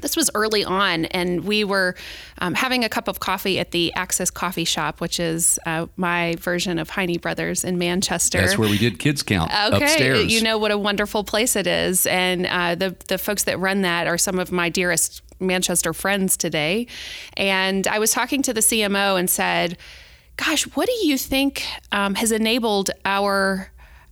this 0.00 0.16
was 0.16 0.30
early 0.34 0.64
on, 0.64 1.04
and 1.06 1.44
we 1.44 1.64
were 1.64 1.94
um, 2.38 2.54
having 2.54 2.84
a 2.84 2.88
cup 2.88 3.08
of 3.08 3.20
coffee 3.20 3.58
at 3.58 3.70
the 3.72 3.92
Access 3.94 4.30
Coffee 4.30 4.64
Shop, 4.64 5.00
which 5.00 5.20
is 5.20 5.58
uh, 5.66 5.86
my 5.96 6.36
version 6.36 6.78
of 6.78 6.90
Heine 6.90 7.18
Brothers 7.18 7.64
in 7.64 7.78
Manchester. 7.78 8.40
That's 8.40 8.58
where 8.58 8.68
we 8.68 8.78
did 8.78 8.98
kids 8.98 9.22
count 9.22 9.50
okay, 9.50 9.84
upstairs. 9.84 10.32
You 10.32 10.42
know 10.42 10.58
what 10.58 10.70
a 10.70 10.78
wonderful 10.78 11.24
place 11.24 11.56
it 11.56 11.66
is, 11.66 12.06
and 12.06 12.46
uh, 12.46 12.74
the 12.74 12.96
the 13.08 13.18
folks 13.18 13.44
that 13.44 13.58
run 13.58 13.82
that 13.82 14.06
are 14.06 14.18
some 14.18 14.38
of 14.38 14.50
my 14.50 14.68
dearest 14.68 15.22
Manchester 15.40 15.92
friends 15.92 16.36
today. 16.36 16.86
And 17.36 17.86
I 17.86 17.98
was 17.98 18.12
talking 18.12 18.42
to 18.42 18.52
the 18.52 18.60
CMO 18.60 19.18
and 19.18 19.28
said, 19.28 19.76
"Gosh, 20.36 20.64
what 20.74 20.86
do 20.86 21.06
you 21.06 21.18
think 21.18 21.64
um, 21.90 22.14
has 22.14 22.32
enabled 22.32 22.90
our?" 23.04 23.68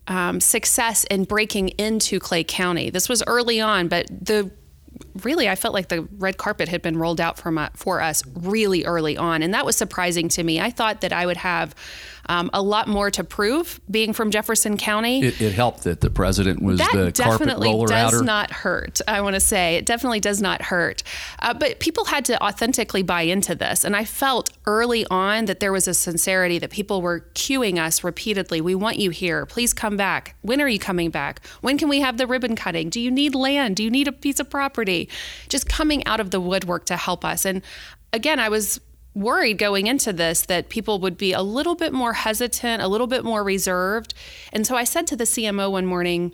Um, 0.06 0.40
success 0.40 1.04
in 1.04 1.22
breaking 1.22 1.68
into 1.68 2.18
Clay 2.18 2.42
County. 2.42 2.90
This 2.90 3.08
was 3.08 3.22
early 3.28 3.60
on, 3.60 3.86
but 3.86 4.08
the 4.10 4.50
really 5.22 5.48
I 5.48 5.54
felt 5.54 5.74
like 5.74 5.88
the 5.88 6.02
red 6.18 6.36
carpet 6.36 6.68
had 6.68 6.82
been 6.82 6.96
rolled 6.96 7.20
out 7.20 7.38
for, 7.38 7.50
my, 7.50 7.70
for 7.74 8.00
us 8.00 8.22
really 8.34 8.84
early 8.84 9.16
on. 9.16 9.42
And 9.42 9.54
that 9.54 9.64
was 9.64 9.76
surprising 9.76 10.28
to 10.30 10.42
me. 10.42 10.60
I 10.60 10.70
thought 10.70 11.00
that 11.00 11.12
I 11.12 11.26
would 11.26 11.38
have 11.38 11.74
um, 12.30 12.50
a 12.52 12.62
lot 12.62 12.86
more 12.86 13.10
to 13.10 13.24
prove 13.24 13.80
being 13.90 14.12
from 14.12 14.30
Jefferson 14.30 14.76
County. 14.76 15.22
It, 15.22 15.40
it 15.40 15.52
helped 15.52 15.82
that 15.84 16.00
the 16.00 16.10
president 16.10 16.62
was 16.62 16.78
that 16.78 16.92
the 16.92 17.22
carpet 17.22 17.58
roller 17.58 17.88
does 17.88 18.14
outer. 18.14 18.24
not 18.24 18.50
hurt. 18.50 19.00
I 19.08 19.20
want 19.20 19.34
to 19.34 19.40
say 19.40 19.76
it 19.76 19.86
definitely 19.86 20.20
does 20.20 20.40
not 20.40 20.62
hurt. 20.62 21.02
Uh, 21.40 21.54
but 21.54 21.80
people 21.80 22.04
had 22.04 22.24
to 22.26 22.40
authentically 22.42 23.02
buy 23.02 23.22
into 23.22 23.54
this, 23.54 23.84
and 23.84 23.96
I 23.96 24.04
felt 24.04 24.50
early 24.66 25.04
on 25.10 25.46
that 25.46 25.60
there 25.60 25.72
was 25.72 25.88
a 25.88 25.94
sincerity 25.94 26.58
that 26.60 26.70
people 26.70 27.02
were 27.02 27.26
cueing 27.34 27.78
us 27.78 28.04
repeatedly. 28.04 28.60
We 28.60 28.74
want 28.74 28.98
you 28.98 29.10
here. 29.10 29.46
Please 29.46 29.72
come 29.72 29.96
back. 29.96 30.36
When 30.42 30.60
are 30.60 30.68
you 30.68 30.78
coming 30.78 31.10
back? 31.10 31.44
When 31.60 31.78
can 31.78 31.88
we 31.88 32.00
have 32.00 32.16
the 32.16 32.26
ribbon 32.26 32.54
cutting? 32.54 32.90
Do 32.90 33.00
you 33.00 33.10
need 33.10 33.34
land? 33.34 33.76
Do 33.76 33.82
you 33.82 33.90
need 33.90 34.06
a 34.06 34.12
piece 34.12 34.38
of 34.38 34.48
property? 34.48 34.99
Just 35.48 35.68
coming 35.68 36.04
out 36.06 36.20
of 36.20 36.30
the 36.30 36.40
woodwork 36.40 36.86
to 36.86 36.96
help 36.96 37.24
us. 37.24 37.44
And 37.44 37.62
again, 38.12 38.38
I 38.38 38.48
was 38.48 38.80
worried 39.14 39.58
going 39.58 39.86
into 39.86 40.12
this 40.12 40.42
that 40.42 40.68
people 40.68 40.98
would 41.00 41.16
be 41.16 41.32
a 41.32 41.42
little 41.42 41.74
bit 41.74 41.92
more 41.92 42.12
hesitant, 42.12 42.82
a 42.82 42.88
little 42.88 43.06
bit 43.06 43.24
more 43.24 43.42
reserved. 43.42 44.14
And 44.52 44.66
so 44.66 44.76
I 44.76 44.84
said 44.84 45.06
to 45.08 45.16
the 45.16 45.24
CMO 45.24 45.70
one 45.72 45.86
morning, 45.86 46.32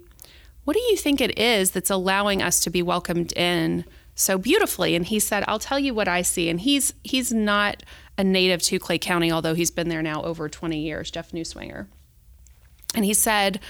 What 0.64 0.74
do 0.74 0.82
you 0.82 0.96
think 0.96 1.20
it 1.20 1.38
is 1.38 1.70
that's 1.70 1.90
allowing 1.90 2.42
us 2.42 2.60
to 2.60 2.70
be 2.70 2.82
welcomed 2.82 3.32
in 3.34 3.84
so 4.14 4.38
beautifully? 4.38 4.94
And 4.94 5.06
he 5.06 5.18
said, 5.18 5.44
I'll 5.46 5.58
tell 5.58 5.78
you 5.78 5.94
what 5.94 6.08
I 6.08 6.22
see. 6.22 6.48
And 6.48 6.60
he's 6.60 6.94
he's 7.02 7.32
not 7.32 7.82
a 8.18 8.24
native 8.24 8.62
to 8.62 8.78
Clay 8.78 8.98
County, 8.98 9.30
although 9.30 9.54
he's 9.54 9.70
been 9.70 9.88
there 9.88 10.02
now 10.02 10.22
over 10.22 10.48
20 10.48 10.78
years, 10.78 11.10
Jeff 11.10 11.32
Newswinger. 11.32 11.86
And 12.94 13.04
he 13.04 13.12
said, 13.12 13.60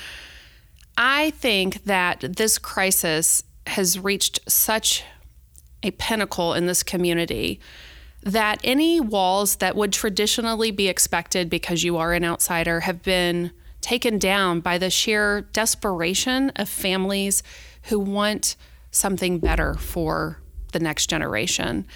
I 0.97 1.31
think 1.31 1.85
that 1.85 2.21
this 2.21 2.59
crisis 2.59 3.43
has 3.67 3.99
reached 3.99 4.41
such 4.51 5.05
a 5.83 5.91
pinnacle 5.93 6.55
in 6.55 6.67
this 6.67 6.83
community 6.83 7.61
that 8.23 8.61
any 8.65 9.01
walls 9.01 9.57
that 9.57 9.77
would 9.77 9.93
traditionally 9.93 10.71
be 10.71 10.89
expected 10.89 11.49
because 11.49 11.85
you 11.85 11.97
are 11.97 12.13
an 12.13 12.25
outsider 12.25 12.81
have 12.81 13.03
been 13.03 13.53
taken 13.81 14.19
down 14.19 14.61
by 14.61 14.79
the 14.79 14.91
sheer 14.91 15.43
desperation 15.53 16.51
of 16.57 16.69
families 16.69 17.43
who 17.85 18.01
want 18.01 18.57
something 18.91 19.39
better 19.39 19.75
for 19.75 20.41
the 20.73 20.81
next 20.81 21.09
generation. 21.09 21.87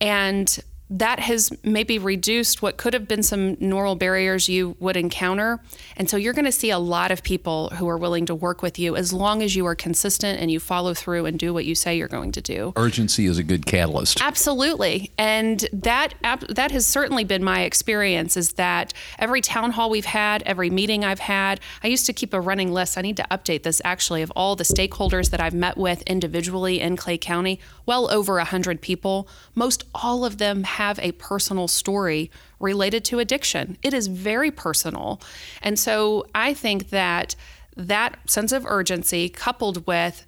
And 0.00 0.62
that 0.90 1.18
has 1.18 1.50
maybe 1.62 1.98
reduced 1.98 2.60
what 2.60 2.76
could 2.76 2.92
have 2.92 3.08
been 3.08 3.22
some 3.22 3.56
normal 3.58 3.94
barriers 3.94 4.48
you 4.48 4.76
would 4.80 4.96
encounter. 4.96 5.58
And 5.96 6.10
so 6.10 6.16
you're 6.16 6.34
going 6.34 6.44
to 6.44 6.52
see 6.52 6.70
a 6.70 6.78
lot 6.78 7.10
of 7.10 7.22
people 7.22 7.70
who 7.70 7.88
are 7.88 7.96
willing 7.96 8.26
to 8.26 8.34
work 8.34 8.60
with 8.60 8.78
you 8.78 8.94
as 8.94 9.12
long 9.12 9.42
as 9.42 9.56
you 9.56 9.66
are 9.66 9.74
consistent 9.74 10.40
and 10.40 10.50
you 10.50 10.60
follow 10.60 10.92
through 10.92 11.24
and 11.24 11.38
do 11.38 11.54
what 11.54 11.64
you 11.64 11.74
say 11.74 11.96
you're 11.96 12.06
going 12.06 12.32
to 12.32 12.42
do. 12.42 12.74
Urgency 12.76 13.24
is 13.26 13.38
a 13.38 13.42
good 13.42 13.64
catalyst. 13.64 14.20
Absolutely. 14.20 15.10
And 15.16 15.66
that 15.72 16.14
that 16.50 16.70
has 16.70 16.84
certainly 16.84 17.24
been 17.24 17.42
my 17.42 17.62
experience 17.62 18.36
is 18.36 18.52
that 18.52 18.92
every 19.18 19.40
town 19.40 19.70
hall 19.70 19.88
we've 19.88 20.04
had, 20.04 20.42
every 20.42 20.68
meeting 20.68 21.02
I've 21.02 21.18
had, 21.18 21.60
I 21.82 21.88
used 21.88 22.04
to 22.06 22.12
keep 22.12 22.34
a 22.34 22.40
running 22.40 22.72
list. 22.72 22.98
I 22.98 23.00
need 23.00 23.16
to 23.16 23.26
update 23.30 23.62
this 23.62 23.80
actually 23.84 24.20
of 24.20 24.30
all 24.32 24.54
the 24.54 24.64
stakeholders 24.64 25.30
that 25.30 25.40
I've 25.40 25.54
met 25.54 25.78
with 25.78 26.02
individually 26.02 26.80
in 26.80 26.96
Clay 26.96 27.16
County, 27.16 27.58
well 27.86 28.10
over 28.10 28.36
100 28.36 28.82
people. 28.82 29.26
Most 29.54 29.84
all 29.94 30.24
of 30.24 30.36
them 30.38 30.64
have 30.74 30.98
a 30.98 31.12
personal 31.12 31.68
story 31.68 32.30
related 32.60 33.04
to 33.06 33.18
addiction. 33.18 33.76
It 33.82 33.94
is 33.94 34.06
very 34.06 34.50
personal. 34.50 35.20
And 35.62 35.78
so 35.78 36.26
I 36.34 36.54
think 36.54 36.90
that 36.90 37.36
that 37.76 38.18
sense 38.30 38.52
of 38.52 38.64
urgency 38.66 39.28
coupled 39.28 39.86
with 39.86 40.24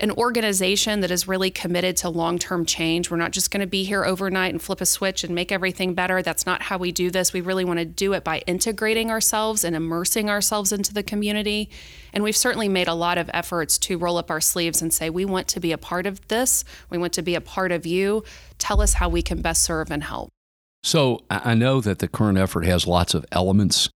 an 0.00 0.10
organization 0.12 1.00
that 1.00 1.10
is 1.10 1.26
really 1.26 1.50
committed 1.50 1.96
to 1.98 2.08
long 2.08 2.38
term 2.38 2.64
change. 2.64 3.10
We're 3.10 3.16
not 3.16 3.32
just 3.32 3.50
going 3.50 3.60
to 3.60 3.66
be 3.66 3.84
here 3.84 4.04
overnight 4.04 4.52
and 4.52 4.62
flip 4.62 4.80
a 4.80 4.86
switch 4.86 5.24
and 5.24 5.34
make 5.34 5.50
everything 5.50 5.94
better. 5.94 6.22
That's 6.22 6.46
not 6.46 6.62
how 6.62 6.78
we 6.78 6.92
do 6.92 7.10
this. 7.10 7.32
We 7.32 7.40
really 7.40 7.64
want 7.64 7.78
to 7.78 7.84
do 7.84 8.12
it 8.12 8.24
by 8.24 8.38
integrating 8.46 9.10
ourselves 9.10 9.64
and 9.64 9.74
immersing 9.74 10.30
ourselves 10.30 10.72
into 10.72 10.94
the 10.94 11.02
community. 11.02 11.70
And 12.12 12.24
we've 12.24 12.36
certainly 12.36 12.68
made 12.68 12.88
a 12.88 12.94
lot 12.94 13.18
of 13.18 13.30
efforts 13.34 13.78
to 13.78 13.98
roll 13.98 14.16
up 14.16 14.30
our 14.30 14.40
sleeves 14.40 14.80
and 14.82 14.92
say, 14.92 15.10
we 15.10 15.24
want 15.24 15.48
to 15.48 15.60
be 15.60 15.72
a 15.72 15.78
part 15.78 16.06
of 16.06 16.26
this. 16.28 16.64
We 16.90 16.98
want 16.98 17.12
to 17.14 17.22
be 17.22 17.34
a 17.34 17.40
part 17.40 17.72
of 17.72 17.86
you. 17.86 18.24
Tell 18.58 18.80
us 18.80 18.94
how 18.94 19.08
we 19.08 19.22
can 19.22 19.42
best 19.42 19.62
serve 19.62 19.90
and 19.90 20.02
help. 20.02 20.30
So 20.82 21.24
I 21.28 21.54
know 21.54 21.80
that 21.80 21.98
the 21.98 22.08
current 22.08 22.38
effort 22.38 22.64
has 22.64 22.86
lots 22.86 23.12
of 23.12 23.26
elements 23.32 23.90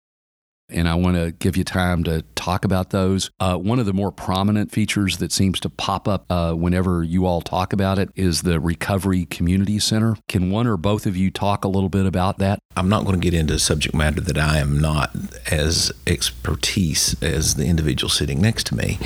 and 0.71 0.87
I 0.87 0.95
want 0.95 1.17
to 1.17 1.31
give 1.31 1.57
you 1.57 1.63
time 1.63 2.03
to 2.05 2.23
talk 2.35 2.65
about 2.65 2.89
those. 2.89 3.29
Uh, 3.39 3.57
one 3.57 3.79
of 3.79 3.85
the 3.85 3.93
more 3.93 4.11
prominent 4.11 4.71
features 4.71 5.17
that 5.17 5.31
seems 5.31 5.59
to 5.61 5.69
pop 5.69 6.07
up 6.07 6.25
uh, 6.29 6.53
whenever 6.53 7.03
you 7.03 7.25
all 7.25 7.41
talk 7.41 7.73
about 7.73 7.99
it 7.99 8.09
is 8.15 8.41
the 8.41 8.59
Recovery 8.59 9.25
Community 9.25 9.79
Center. 9.79 10.17
Can 10.27 10.51
one 10.51 10.67
or 10.67 10.77
both 10.77 11.05
of 11.05 11.15
you 11.15 11.31
talk 11.31 11.65
a 11.65 11.67
little 11.67 11.89
bit 11.89 12.05
about 12.05 12.37
that? 12.39 12.59
I'm 12.75 12.89
not 12.89 13.05
going 13.05 13.19
to 13.19 13.23
get 13.23 13.37
into 13.37 13.59
subject 13.59 13.93
matter 13.93 14.21
that 14.21 14.37
I 14.37 14.59
am 14.59 14.79
not 14.79 15.15
as 15.51 15.91
expertise 16.07 17.21
as 17.21 17.55
the 17.55 17.65
individual 17.65 18.09
sitting 18.09 18.41
next 18.41 18.67
to 18.67 18.75
me. 18.75 18.97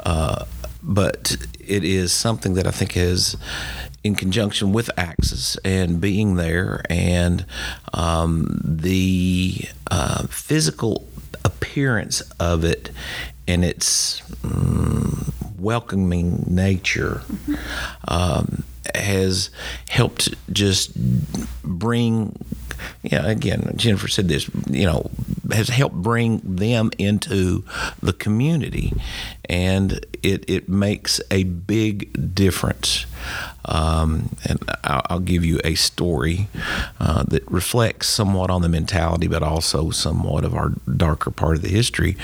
Uh, 0.00 0.44
but 0.82 1.36
it 1.68 1.84
is 1.84 2.12
something 2.12 2.54
that 2.54 2.66
I 2.66 2.70
think 2.70 2.92
has, 2.92 3.36
in 4.04 4.14
conjunction 4.14 4.72
with 4.72 4.90
Axis 4.96 5.56
and 5.64 6.00
being 6.00 6.36
there 6.36 6.82
and 6.88 7.44
um, 7.92 8.60
the 8.64 9.62
uh, 9.90 10.26
physical 10.28 11.06
appearance 11.44 12.20
of 12.40 12.64
it 12.64 12.90
and 13.46 13.64
its 13.64 14.22
um, 14.44 15.32
welcoming 15.58 16.44
nature 16.46 17.22
um, 18.06 18.62
has 18.94 19.50
helped 19.88 20.34
just 20.52 20.92
bring 21.62 22.38
yeah, 23.02 23.26
again, 23.26 23.72
Jennifer 23.76 24.08
said 24.08 24.28
this, 24.28 24.50
you 24.68 24.86
know, 24.86 25.10
has 25.52 25.68
helped 25.68 25.96
bring 25.96 26.40
them 26.44 26.90
into 26.98 27.64
the 28.02 28.12
community. 28.12 28.92
And 29.48 30.04
it, 30.22 30.48
it 30.48 30.68
makes 30.68 31.20
a 31.30 31.44
big 31.44 32.34
difference. 32.34 33.06
Um, 33.64 34.36
and 34.48 34.58
I'll, 34.84 35.02
I'll, 35.10 35.18
give 35.18 35.44
you 35.44 35.60
a 35.62 35.74
story 35.74 36.48
uh, 36.98 37.24
that 37.24 37.48
reflects 37.50 38.08
somewhat 38.08 38.50
on 38.50 38.62
the 38.62 38.68
mentality, 38.68 39.26
but 39.26 39.42
also 39.42 39.90
somewhat 39.90 40.44
of 40.44 40.54
our 40.54 40.72
darker 40.96 41.30
part 41.30 41.56
of 41.56 41.62
the 41.62 41.68
history. 41.68 42.16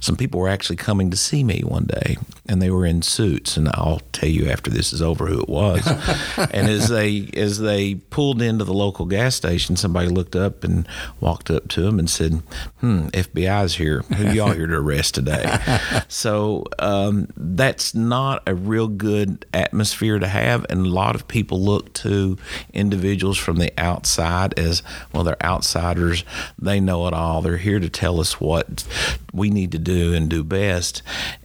Some 0.00 0.16
people 0.16 0.40
were 0.40 0.48
actually 0.48 0.76
coming 0.76 1.10
to 1.10 1.16
see 1.16 1.44
me 1.44 1.60
one 1.60 1.84
day, 1.84 2.16
and 2.46 2.60
they 2.60 2.70
were 2.70 2.84
in 2.84 3.02
suits, 3.02 3.56
and 3.56 3.68
I'll 3.74 4.00
tell 4.12 4.28
you 4.28 4.50
after 4.50 4.70
this 4.70 4.92
is 4.92 5.00
over 5.00 5.26
who 5.26 5.40
it 5.40 5.48
was. 5.48 5.86
and 6.36 6.68
as 6.68 6.88
they 6.88 7.28
as 7.34 7.60
they 7.60 7.94
pulled 7.94 8.42
into 8.42 8.64
the 8.64 8.74
local 8.74 9.06
gas 9.06 9.36
station, 9.36 9.76
somebody 9.76 10.08
looked 10.08 10.34
up 10.34 10.64
and 10.64 10.88
walked 11.20 11.50
up 11.50 11.68
to 11.68 11.82
them 11.82 12.00
and 12.00 12.10
said, 12.10 12.42
"Hmm, 12.80 13.08
FBI's 13.08 13.76
here. 13.76 14.02
Who 14.16 14.32
y'all 14.32 14.52
here 14.52 14.66
to 14.66 14.74
arrest 14.74 15.14
today?" 15.14 15.58
so 16.08 16.64
um, 16.78 17.28
that's 17.36 17.94
not 17.94 18.42
a 18.46 18.54
real 18.54 18.88
good 18.88 19.46
atmosphere 19.54 20.18
to 20.18 20.26
have, 20.40 20.66
and 20.68 20.86
a 20.86 20.90
lot 20.90 21.14
of 21.14 21.28
people 21.28 21.60
look 21.60 21.92
to 21.94 22.36
individuals 22.72 23.38
from 23.38 23.56
the 23.56 23.72
outside 23.78 24.58
as 24.58 24.82
well. 25.12 25.24
They're 25.24 25.42
outsiders. 25.42 26.24
They 26.58 26.80
know 26.80 27.06
it 27.06 27.14
all. 27.14 27.42
They're 27.42 27.56
here 27.56 27.80
to 27.80 27.88
tell 27.88 28.20
us 28.20 28.40
what 28.40 28.84
we 29.32 29.50
need 29.50 29.72
to 29.72 29.78
do 29.78 30.14
and 30.14 30.28
do 30.28 30.44
best. 30.44 31.02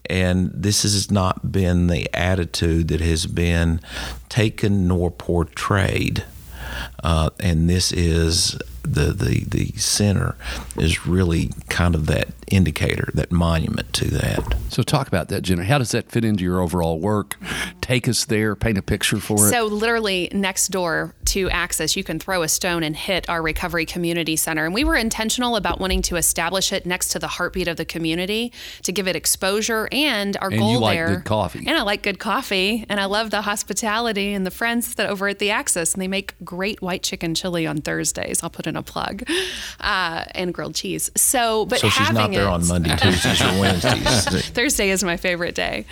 And 0.09 0.51
this 0.53 0.83
has 0.83 1.09
not 1.09 1.51
been 1.51 1.87
the 1.87 2.09
attitude 2.13 2.89
that 2.89 3.01
has 3.01 3.25
been 3.25 3.79
taken 4.29 4.87
nor 4.87 5.11
portrayed. 5.11 6.25
Uh, 7.03 7.29
and 7.39 7.69
this 7.69 7.91
is 7.91 8.57
the, 8.83 9.13
the 9.13 9.45
the 9.45 9.67
center 9.77 10.35
is 10.77 11.05
really 11.07 11.51
kind 11.69 11.95
of 11.95 12.05
that 12.07 12.29
indicator, 12.47 13.09
that 13.13 13.31
monument 13.31 13.91
to 13.93 14.05
that. 14.11 14.55
So 14.69 14.83
talk 14.83 15.07
about 15.07 15.29
that, 15.29 15.41
Jenna. 15.41 15.63
How 15.63 15.77
does 15.77 15.91
that 15.91 16.11
fit 16.11 16.23
into 16.23 16.43
your 16.43 16.59
overall 16.59 16.99
work? 16.99 17.37
Take 17.81 18.07
us 18.07 18.25
there, 18.25 18.55
paint 18.55 18.77
a 18.77 18.81
picture 18.81 19.17
for 19.19 19.47
it. 19.47 19.49
So 19.49 19.65
literally 19.65 20.29
next 20.33 20.67
door 20.67 21.15
to 21.25 21.49
Axis, 21.49 21.95
you 21.95 22.03
can 22.03 22.19
throw 22.19 22.43
a 22.43 22.47
stone 22.47 22.83
and 22.83 22.95
hit 22.95 23.27
our 23.29 23.41
recovery 23.41 23.85
community 23.85 24.35
center. 24.35 24.65
And 24.65 24.73
we 24.73 24.83
were 24.83 24.95
intentional 24.95 25.55
about 25.55 25.79
wanting 25.79 26.01
to 26.03 26.15
establish 26.17 26.71
it 26.71 26.85
next 26.85 27.09
to 27.09 27.19
the 27.19 27.27
heartbeat 27.27 27.67
of 27.67 27.77
the 27.77 27.85
community 27.85 28.51
to 28.83 28.91
give 28.91 29.07
it 29.07 29.15
exposure 29.15 29.87
and 29.91 30.37
our 30.37 30.49
and 30.49 30.59
goal 30.59 30.73
you 30.73 30.79
like 30.79 30.97
there. 30.97 31.15
good 31.15 31.25
coffee. 31.25 31.65
And 31.65 31.77
I 31.77 31.81
like 31.81 32.03
good 32.03 32.19
coffee 32.19 32.85
and 32.87 32.99
I 32.99 33.05
love 33.05 33.31
the 33.31 33.41
hospitality 33.41 34.33
and 34.33 34.45
the 34.45 34.51
friends 34.51 34.93
that 34.95 35.09
over 35.09 35.27
at 35.27 35.39
the 35.39 35.49
Axis 35.49 35.93
and 35.93 36.01
they 36.01 36.07
make 36.07 36.35
great 36.43 36.81
white 36.81 36.92
chicken 37.01 37.33
chili 37.33 37.65
on 37.65 37.81
Thursdays. 37.81 38.43
I'll 38.43 38.49
put 38.49 38.67
in 38.67 38.75
a 38.75 38.83
plug. 38.83 39.23
Uh, 39.79 40.25
and 40.35 40.53
grilled 40.53 40.75
cheese. 40.75 41.09
So 41.15 41.65
but 41.65 41.79
so 41.79 41.89
she's 41.89 42.11
not 42.11 42.31
there 42.31 42.43
it, 42.43 42.47
on 42.47 42.67
Monday, 42.67 42.95
Tuesdays, 42.97 43.41
or 43.41 43.59
Wednesdays. 43.59 44.49
Thursday 44.49 44.89
is 44.89 45.03
my 45.03 45.17
favorite 45.17 45.55
day. 45.55 45.85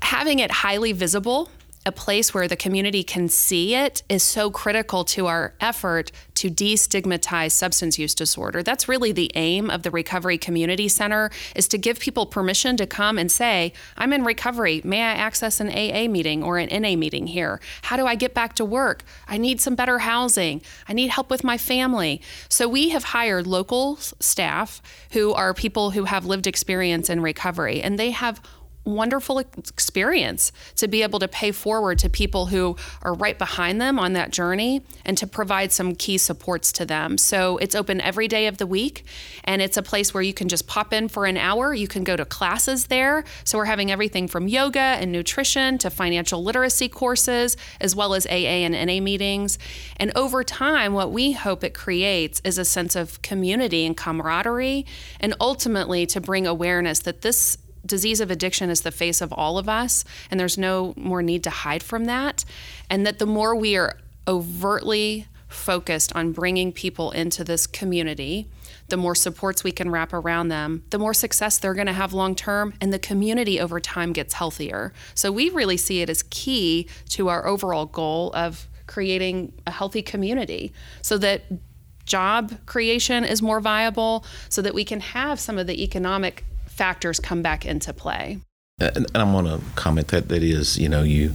Having 0.00 0.40
it 0.40 0.50
highly 0.50 0.92
visible 0.92 1.48
a 1.84 1.92
place 1.92 2.32
where 2.32 2.46
the 2.46 2.56
community 2.56 3.02
can 3.02 3.28
see 3.28 3.74
it 3.74 4.02
is 4.08 4.22
so 4.22 4.50
critical 4.50 5.04
to 5.04 5.26
our 5.26 5.54
effort 5.60 6.12
to 6.34 6.48
destigmatize 6.48 7.52
substance 7.52 7.98
use 7.98 8.14
disorder. 8.14 8.62
That's 8.62 8.88
really 8.88 9.10
the 9.12 9.30
aim 9.34 9.68
of 9.68 9.82
the 9.82 9.90
Recovery 9.90 10.38
Community 10.38 10.88
Center 10.88 11.30
is 11.56 11.66
to 11.68 11.78
give 11.78 11.98
people 11.98 12.26
permission 12.26 12.76
to 12.76 12.86
come 12.86 13.18
and 13.18 13.30
say, 13.30 13.72
"I'm 13.96 14.12
in 14.12 14.24
recovery. 14.24 14.80
May 14.84 15.02
I 15.02 15.14
access 15.14 15.60
an 15.60 15.70
AA 15.70 16.08
meeting 16.08 16.42
or 16.42 16.58
an 16.58 16.68
NA 16.68 16.96
meeting 16.96 17.26
here? 17.26 17.60
How 17.82 17.96
do 17.96 18.06
I 18.06 18.14
get 18.14 18.32
back 18.32 18.54
to 18.54 18.64
work? 18.64 19.04
I 19.26 19.36
need 19.36 19.60
some 19.60 19.74
better 19.74 20.00
housing. 20.00 20.62
I 20.88 20.92
need 20.92 21.10
help 21.10 21.30
with 21.30 21.42
my 21.42 21.58
family." 21.58 22.20
So 22.48 22.68
we 22.68 22.90
have 22.90 23.04
hired 23.04 23.46
local 23.46 23.96
staff 24.20 24.80
who 25.12 25.32
are 25.32 25.52
people 25.52 25.90
who 25.92 26.04
have 26.04 26.26
lived 26.26 26.46
experience 26.46 27.10
in 27.10 27.20
recovery 27.20 27.82
and 27.82 27.98
they 27.98 28.10
have 28.10 28.40
wonderful 28.84 29.38
experience 29.38 30.52
to 30.76 30.88
be 30.88 31.02
able 31.02 31.18
to 31.18 31.28
pay 31.28 31.52
forward 31.52 31.98
to 32.00 32.08
people 32.08 32.46
who 32.46 32.76
are 33.02 33.14
right 33.14 33.38
behind 33.38 33.80
them 33.80 33.98
on 33.98 34.12
that 34.14 34.30
journey 34.30 34.82
and 35.04 35.16
to 35.18 35.26
provide 35.26 35.72
some 35.72 35.94
key 35.94 36.18
supports 36.18 36.72
to 36.72 36.84
them. 36.84 37.16
So 37.16 37.58
it's 37.58 37.74
open 37.74 38.00
every 38.00 38.28
day 38.28 38.46
of 38.46 38.58
the 38.58 38.66
week 38.66 39.04
and 39.44 39.62
it's 39.62 39.76
a 39.76 39.82
place 39.82 40.12
where 40.12 40.22
you 40.22 40.34
can 40.34 40.48
just 40.48 40.66
pop 40.66 40.92
in 40.92 41.08
for 41.08 41.26
an 41.26 41.36
hour. 41.36 41.74
You 41.74 41.88
can 41.88 42.04
go 42.04 42.16
to 42.16 42.24
classes 42.24 42.86
there. 42.86 43.24
So 43.44 43.58
we're 43.58 43.66
having 43.66 43.90
everything 43.90 44.28
from 44.28 44.48
yoga 44.48 44.80
and 44.80 45.12
nutrition 45.12 45.78
to 45.78 45.90
financial 45.90 46.42
literacy 46.42 46.88
courses, 46.88 47.56
as 47.80 47.94
well 47.94 48.14
as 48.14 48.26
AA 48.26 48.64
and 48.66 48.74
NA 48.74 49.00
meetings. 49.00 49.58
And 49.96 50.12
over 50.16 50.42
time, 50.42 50.92
what 50.92 51.12
we 51.12 51.32
hope 51.32 51.62
it 51.62 51.74
creates 51.74 52.40
is 52.44 52.58
a 52.58 52.64
sense 52.64 52.96
of 52.96 53.22
community 53.22 53.86
and 53.86 53.96
camaraderie, 53.96 54.86
and 55.20 55.34
ultimately 55.40 56.06
to 56.06 56.20
bring 56.20 56.46
awareness 56.46 57.00
that 57.00 57.22
this 57.22 57.58
disease 57.84 58.20
of 58.20 58.30
addiction 58.30 58.70
is 58.70 58.82
the 58.82 58.90
face 58.90 59.20
of 59.20 59.32
all 59.32 59.58
of 59.58 59.68
us, 59.68 60.04
and 60.30 60.38
there's 60.38 60.58
no 60.58 60.94
more 60.96 61.22
need 61.22 61.42
to 61.44 61.50
hide 61.50 61.82
from 61.82 62.04
that. 62.04 62.44
And 62.88 63.06
that 63.06 63.18
the 63.18 63.26
more 63.26 63.54
we 63.54 63.76
are 63.76 63.98
overtly 64.28 65.26
focused 65.48 66.14
on 66.14 66.32
bringing 66.32 66.72
people 66.72 67.10
into 67.10 67.44
this 67.44 67.66
community, 67.66 68.48
the 68.88 68.96
more 68.96 69.14
supports 69.14 69.62
we 69.62 69.72
can 69.72 69.90
wrap 69.90 70.12
around 70.12 70.48
them, 70.48 70.84
the 70.90 70.98
more 70.98 71.14
success 71.14 71.58
they're 71.58 71.74
going 71.74 71.86
to 71.86 71.92
have 71.92 72.12
long 72.12 72.34
term, 72.34 72.74
and 72.80 72.92
the 72.92 72.98
community 72.98 73.60
over 73.60 73.80
time 73.80 74.12
gets 74.12 74.34
healthier. 74.34 74.92
So 75.14 75.30
we 75.30 75.50
really 75.50 75.76
see 75.76 76.00
it 76.00 76.08
as 76.08 76.22
key 76.24 76.88
to 77.10 77.28
our 77.28 77.46
overall 77.46 77.86
goal 77.86 78.32
of 78.34 78.68
creating 78.86 79.52
a 79.66 79.70
healthy 79.70 80.02
community 80.02 80.72
so 81.00 81.16
that 81.18 81.44
job 82.04 82.52
creation 82.66 83.24
is 83.24 83.40
more 83.40 83.60
viable, 83.60 84.24
so 84.48 84.60
that 84.62 84.74
we 84.74 84.84
can 84.84 85.00
have 85.00 85.38
some 85.38 85.58
of 85.58 85.66
the 85.66 85.82
economic 85.82 86.44
factors 86.72 87.20
come 87.20 87.42
back 87.42 87.64
into 87.64 87.92
play. 87.92 88.38
And, 88.80 88.96
and 88.96 89.16
I 89.16 89.24
want 89.24 89.46
to 89.46 89.60
comment 89.76 90.08
that 90.08 90.28
that 90.28 90.42
is, 90.42 90.78
you 90.78 90.88
know, 90.88 91.02
you. 91.02 91.34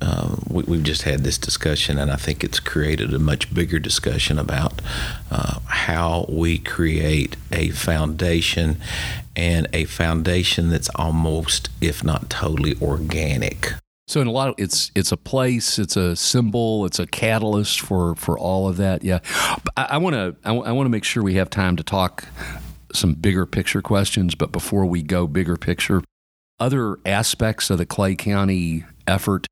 Uh, 0.00 0.36
we, 0.50 0.76
have 0.76 0.84
just 0.84 1.02
had 1.02 1.20
this 1.20 1.38
discussion, 1.38 1.98
and 1.98 2.10
I 2.10 2.16
think 2.16 2.44
it's 2.44 2.60
created 2.60 3.14
a 3.14 3.18
much 3.18 3.54
bigger 3.54 3.78
discussion 3.78 4.38
about 4.38 4.82
uh, 5.30 5.60
how 5.66 6.26
we 6.28 6.58
create 6.58 7.36
a 7.52 7.70
foundation 7.70 8.76
and 9.36 9.66
a 9.72 9.84
foundation 9.84 10.68
that's 10.68 10.90
almost, 10.96 11.70
if 11.80 12.04
not 12.04 12.28
totally, 12.28 12.74
organic. 12.82 13.72
So 14.06 14.20
in 14.20 14.26
a 14.26 14.32
lot 14.32 14.48
of 14.48 14.54
it's 14.58 14.90
it's 14.94 15.12
a 15.12 15.16
place, 15.16 15.78
it's 15.78 15.96
a 15.96 16.14
symbol, 16.16 16.84
it's 16.84 16.98
a 16.98 17.06
catalyst 17.06 17.80
for 17.80 18.14
for 18.16 18.38
all 18.38 18.68
of 18.68 18.76
that. 18.76 19.02
Yeah, 19.04 19.20
I 19.76 19.96
want 19.96 20.14
to 20.14 20.36
I 20.44 20.50
want 20.52 20.84
to 20.84 20.90
make 20.90 21.04
sure 21.04 21.22
we 21.22 21.34
have 21.34 21.48
time 21.48 21.76
to 21.76 21.82
talk 21.82 22.28
some 22.94 23.14
bigger 23.14 23.46
picture 23.46 23.82
questions. 23.82 24.34
But 24.34 24.52
before 24.52 24.86
we 24.86 25.02
go 25.02 25.26
bigger 25.26 25.56
picture, 25.56 26.02
other 26.60 26.98
aspects 27.04 27.70
of 27.70 27.78
the 27.78 27.86
Clay 27.86 28.14
County 28.14 28.84
effort 29.06 29.46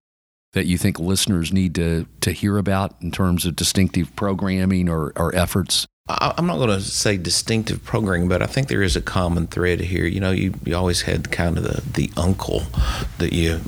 that 0.52 0.66
you 0.66 0.78
think 0.78 0.98
listeners 0.98 1.52
need 1.52 1.74
to, 1.74 2.06
to 2.20 2.32
hear 2.32 2.58
about 2.58 2.94
in 3.00 3.10
terms 3.10 3.46
of 3.46 3.56
distinctive 3.56 4.14
programming 4.16 4.88
or, 4.88 5.12
or 5.16 5.34
efforts? 5.34 5.86
I'm 6.08 6.46
not 6.46 6.56
going 6.56 6.68
to 6.68 6.80
say 6.80 7.16
distinctive 7.16 7.84
programming, 7.84 8.28
but 8.28 8.42
I 8.42 8.46
think 8.46 8.68
there 8.68 8.82
is 8.82 8.96
a 8.96 9.00
common 9.00 9.46
thread 9.46 9.80
here. 9.80 10.04
You 10.04 10.20
know, 10.20 10.32
you, 10.32 10.54
you 10.64 10.76
always 10.76 11.02
had 11.02 11.30
kind 11.30 11.56
of 11.56 11.64
the, 11.64 11.80
the 11.80 12.10
uncle 12.16 12.64
that 13.18 13.32
you 13.32 13.60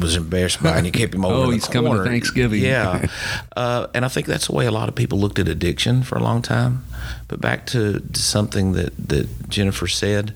was 0.00 0.16
embarrassed 0.16 0.62
by, 0.62 0.76
and 0.76 0.86
you 0.86 0.92
kept 0.92 1.14
him 1.14 1.24
over. 1.26 1.34
oh, 1.34 1.50
he's 1.50 1.66
corner. 1.66 1.88
coming 1.88 2.04
to 2.04 2.10
Thanksgiving. 2.10 2.62
Yeah, 2.62 3.06
uh, 3.56 3.86
and 3.94 4.04
I 4.04 4.08
think 4.08 4.26
that's 4.26 4.46
the 4.48 4.54
way 4.54 4.66
a 4.66 4.70
lot 4.70 4.88
of 4.88 4.94
people 4.94 5.18
looked 5.18 5.38
at 5.38 5.48
addiction 5.48 6.02
for 6.02 6.16
a 6.16 6.22
long 6.22 6.42
time. 6.42 6.84
But 7.28 7.40
back 7.40 7.66
to, 7.66 8.00
to 8.00 8.20
something 8.20 8.72
that 8.72 8.92
that 9.08 9.48
Jennifer 9.48 9.86
said, 9.86 10.34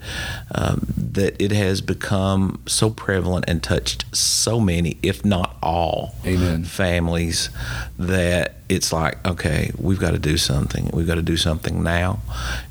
um, 0.53 0.85
that 0.97 1.41
it 1.41 1.51
has 1.51 1.81
become 1.81 2.61
so 2.65 2.89
prevalent 2.89 3.45
and 3.47 3.61
touched 3.61 4.05
so 4.15 4.59
many, 4.59 4.97
if 5.01 5.23
not 5.25 5.57
all, 5.61 6.15
Amen. 6.25 6.63
families 6.63 7.49
that 7.97 8.55
it's 8.69 8.91
like, 8.91 9.25
okay, 9.25 9.71
we've 9.77 9.99
got 9.99 10.11
to 10.11 10.19
do 10.19 10.37
something. 10.37 10.89
We've 10.93 11.07
got 11.07 11.15
to 11.15 11.21
do 11.21 11.37
something 11.37 11.83
now. 11.83 12.19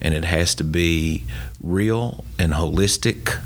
And 0.01 0.15
it 0.15 0.25
has 0.25 0.55
to 0.57 0.65
be 0.65 1.25
real 1.63 2.25
and 2.39 2.53
holistic, 2.53 3.41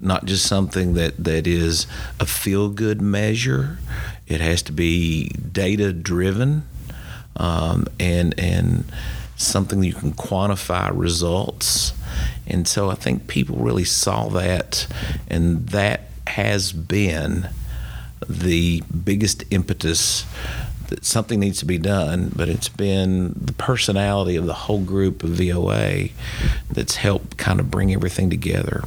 not 0.00 0.24
just 0.24 0.46
something 0.46 0.94
that, 0.94 1.22
that 1.22 1.46
is 1.46 1.86
a 2.20 2.26
feel 2.26 2.68
good 2.68 3.00
measure. 3.00 3.78
It 4.26 4.40
has 4.40 4.62
to 4.62 4.72
be 4.72 5.28
data 5.28 5.92
driven 5.92 6.68
um, 7.36 7.86
and, 7.98 8.38
and 8.38 8.84
something 9.36 9.82
you 9.82 9.94
can 9.94 10.12
quantify 10.12 10.90
results. 10.92 11.92
And 12.46 12.66
so 12.66 12.90
I 12.90 12.94
think 12.94 13.26
people 13.26 13.56
really 13.56 13.84
saw 13.84 14.28
that, 14.28 14.86
and 15.28 15.68
that 15.68 16.02
has 16.26 16.72
been 16.72 17.48
the 18.28 18.82
biggest 19.04 19.44
impetus 19.50 20.24
that 20.88 21.04
something 21.04 21.40
needs 21.40 21.58
to 21.58 21.64
be 21.64 21.78
done, 21.78 22.30
but 22.34 22.48
it's 22.48 22.68
been 22.68 23.32
the 23.36 23.52
personality 23.52 24.36
of 24.36 24.46
the 24.46 24.54
whole 24.54 24.82
group 24.82 25.22
of 25.22 25.30
VOA 25.30 26.08
that's 26.70 26.96
helped 26.96 27.36
kind 27.36 27.58
of 27.60 27.70
bring 27.70 27.92
everything 27.92 28.30
together. 28.30 28.84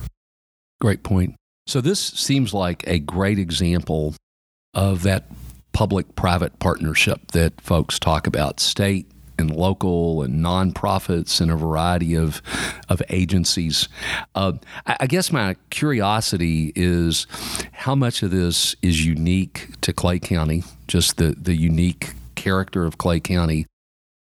Great 0.82 1.04
point. 1.04 1.36
So, 1.68 1.82
this 1.82 2.00
seems 2.00 2.54
like 2.54 2.88
a 2.88 3.00
great 3.00 3.38
example 3.38 4.16
of 4.74 5.04
that 5.04 5.26
public 5.72 6.16
private 6.16 6.58
partnership 6.60 7.32
that 7.32 7.62
folks 7.62 8.00
talk 8.00 8.28
about 8.28 8.60
state 8.60 9.10
and 9.40 9.56
local 9.56 10.22
and 10.22 10.44
nonprofits 10.44 11.40
and 11.40 11.50
a 11.50 11.56
variety 11.56 12.16
of 12.16 12.42
of 12.90 13.02
agencies. 13.10 13.88
Uh, 14.36 14.54
I, 14.86 14.98
I 15.02 15.08
guess 15.08 15.32
my 15.32 15.56
curiosity 15.70 16.74
is 16.76 17.26
how 17.72 17.96
much 17.96 18.22
of 18.22 18.32
this 18.32 18.76
is 18.82 19.06
unique 19.06 19.80
to 19.82 19.94
Clay 19.94 20.20
County, 20.20 20.64
just 20.88 21.18
the 21.18 21.36
the 21.40 21.56
unique 21.56 22.14
character 22.36 22.86
of 22.86 22.98
Clay 22.98 23.20
County. 23.20 23.66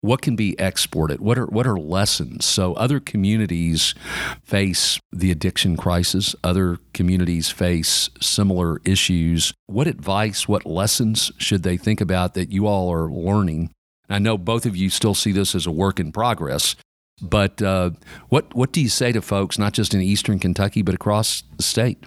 What 0.04 0.22
can 0.22 0.36
be 0.36 0.56
exported? 0.60 1.22
What 1.22 1.38
are 1.38 1.46
what 1.46 1.66
are 1.66 1.80
lessons? 1.80 2.46
So 2.46 2.74
other 2.74 3.00
communities 3.00 3.96
face 4.44 5.00
the 5.12 5.32
addiction 5.32 5.78
crisis. 5.78 6.36
Other 6.44 6.78
communities 6.94 7.50
face 7.50 8.10
similar 8.20 8.82
issues. 8.84 9.54
What 9.68 9.88
advice? 9.88 10.48
What 10.48 10.66
lessons 10.66 11.32
should 11.38 11.64
they 11.64 11.78
think 11.78 12.02
about 12.02 12.34
that 12.34 12.52
you 12.52 12.68
all 12.68 12.92
are 12.92 13.10
learning 13.10 13.72
I 14.10 14.20
know 14.20 14.38
both 14.38 14.66
of 14.66 14.76
you 14.76 14.90
still 14.90 15.16
see 15.16 15.32
this 15.32 15.56
as 15.56 15.66
a 15.66 15.72
work 15.72 16.00
in 16.00 16.12
progress, 16.12 16.76
but 17.22 17.62
uh, 17.62 17.92
what 18.30 18.54
what 18.54 18.72
do 18.72 18.82
you 18.82 18.90
say 18.90 19.12
to 19.12 19.22
folks, 19.22 19.58
not 19.58 19.74
just 19.74 19.94
in 19.94 20.02
Eastern 20.02 20.40
Kentucky, 20.40 20.82
but 20.82 20.94
across 20.94 21.44
the 21.58 21.64
state? 21.64 22.04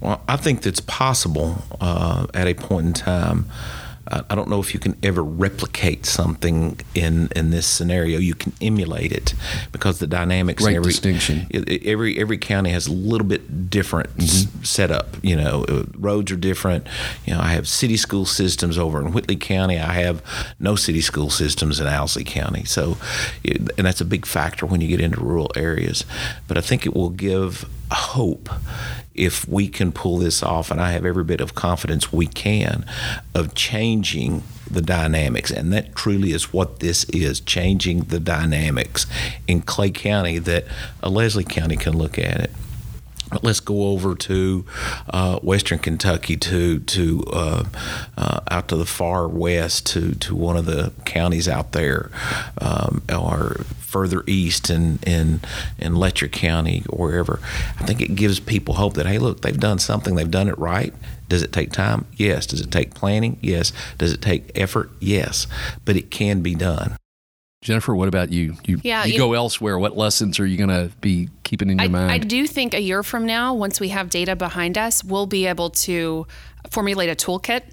Well, 0.00 0.22
I 0.26 0.36
think 0.36 0.62
that's 0.62 0.80
possible 0.80 1.62
uh, 1.80 2.26
at 2.32 2.46
a 2.46 2.54
point 2.54 2.86
in 2.86 2.92
time 2.94 3.50
I 4.10 4.34
don't 4.34 4.48
know 4.48 4.60
if 4.60 4.74
you 4.74 4.80
can 4.80 4.96
ever 5.02 5.22
replicate 5.22 6.04
something 6.04 6.80
in 6.94 7.28
in 7.36 7.50
this 7.50 7.66
scenario. 7.66 8.18
You 8.18 8.34
can 8.34 8.52
emulate 8.60 9.12
it 9.12 9.34
because 9.72 9.98
the 9.98 10.06
dynamics. 10.06 10.62
Great 10.62 10.76
every, 10.76 10.90
distinction. 10.90 11.46
Every 11.52 12.18
every 12.18 12.38
county 12.38 12.70
has 12.70 12.86
a 12.86 12.92
little 12.92 13.26
bit 13.26 13.70
different 13.70 14.16
mm-hmm. 14.16 14.62
setup. 14.64 15.16
You 15.22 15.36
know, 15.36 15.64
uh, 15.68 15.84
roads 15.96 16.32
are 16.32 16.36
different. 16.36 16.86
You 17.24 17.34
know, 17.34 17.40
I 17.40 17.48
have 17.48 17.68
city 17.68 17.96
school 17.96 18.26
systems 18.26 18.78
over 18.78 19.00
in 19.00 19.12
Whitley 19.12 19.36
County. 19.36 19.78
I 19.78 19.92
have 19.94 20.22
no 20.58 20.74
city 20.74 21.00
school 21.00 21.30
systems 21.30 21.78
in 21.78 21.86
Owsley 21.86 22.24
County. 22.24 22.64
So, 22.64 22.96
and 23.44 23.86
that's 23.86 24.00
a 24.00 24.04
big 24.04 24.26
factor 24.26 24.66
when 24.66 24.80
you 24.80 24.88
get 24.88 25.00
into 25.00 25.20
rural 25.20 25.50
areas. 25.54 26.04
But 26.48 26.58
I 26.58 26.62
think 26.62 26.84
it 26.84 26.94
will 26.94 27.10
give 27.10 27.68
hope 27.94 28.48
if 29.14 29.46
we 29.48 29.68
can 29.68 29.92
pull 29.92 30.18
this 30.18 30.42
off, 30.42 30.70
and 30.70 30.80
I 30.80 30.92
have 30.92 31.04
every 31.04 31.24
bit 31.24 31.40
of 31.40 31.54
confidence 31.54 32.12
we 32.12 32.26
can, 32.26 32.86
of 33.34 33.54
changing 33.54 34.42
the 34.70 34.80
dynamics. 34.80 35.50
And 35.50 35.72
that 35.72 35.94
truly 35.94 36.32
is 36.32 36.52
what 36.52 36.80
this 36.80 37.04
is 37.04 37.40
changing 37.40 38.04
the 38.04 38.20
dynamics 38.20 39.06
in 39.46 39.62
Clay 39.62 39.90
County 39.90 40.38
that 40.38 40.64
a 41.02 41.10
Leslie 41.10 41.44
County 41.44 41.76
can 41.76 41.96
look 41.96 42.18
at 42.18 42.40
it 42.40 42.50
let's 43.42 43.60
go 43.60 43.88
over 43.88 44.14
to 44.14 44.64
uh, 45.08 45.38
Western 45.40 45.78
Kentucky 45.78 46.36
to 46.36 46.80
to 46.80 47.24
uh, 47.32 47.64
uh, 48.16 48.40
out 48.50 48.68
to 48.68 48.76
the 48.76 48.86
far 48.86 49.28
west 49.28 49.86
to 49.88 50.14
to 50.16 50.34
one 50.34 50.56
of 50.56 50.66
the 50.66 50.92
counties 51.04 51.48
out 51.48 51.72
there, 51.72 52.10
um, 52.58 53.02
or 53.12 53.64
further 53.78 54.22
east 54.26 54.70
in 54.70 54.98
in 55.06 55.40
in 55.78 55.94
Letcher 55.94 56.28
County 56.28 56.84
or 56.88 57.08
wherever. 57.08 57.40
I 57.78 57.84
think 57.84 58.00
it 58.00 58.14
gives 58.14 58.40
people 58.40 58.74
hope 58.74 58.94
that 58.94 59.06
hey, 59.06 59.18
look, 59.18 59.42
they've 59.42 59.58
done 59.58 59.78
something, 59.78 60.14
they've 60.14 60.30
done 60.30 60.48
it 60.48 60.58
right. 60.58 60.94
Does 61.28 61.42
it 61.42 61.52
take 61.52 61.70
time? 61.70 62.06
Yes. 62.16 62.44
Does 62.44 62.60
it 62.60 62.72
take 62.72 62.92
planning? 62.92 63.38
Yes. 63.40 63.72
Does 63.98 64.12
it 64.12 64.20
take 64.20 64.50
effort? 64.56 64.90
Yes. 64.98 65.46
But 65.84 65.96
it 65.96 66.10
can 66.10 66.40
be 66.40 66.56
done. 66.56 66.96
Jennifer, 67.62 67.94
what 67.94 68.08
about 68.08 68.32
you? 68.32 68.56
You, 68.64 68.80
yeah, 68.82 69.04
you, 69.04 69.12
you 69.12 69.18
go 69.18 69.34
elsewhere. 69.34 69.78
What 69.78 69.94
lessons 69.94 70.40
are 70.40 70.46
you 70.46 70.56
going 70.56 70.70
to 70.70 70.90
be 71.02 71.28
keeping 71.44 71.68
in 71.68 71.76
your 71.76 71.84
I, 71.84 71.88
mind? 71.88 72.10
I 72.10 72.16
do 72.16 72.46
think 72.46 72.72
a 72.72 72.80
year 72.80 73.02
from 73.02 73.26
now, 73.26 73.52
once 73.52 73.78
we 73.78 73.90
have 73.90 74.08
data 74.08 74.34
behind 74.34 74.78
us, 74.78 75.04
we'll 75.04 75.26
be 75.26 75.44
able 75.44 75.68
to 75.70 76.26
formulate 76.70 77.10
a 77.10 77.14
toolkit. 77.14 77.64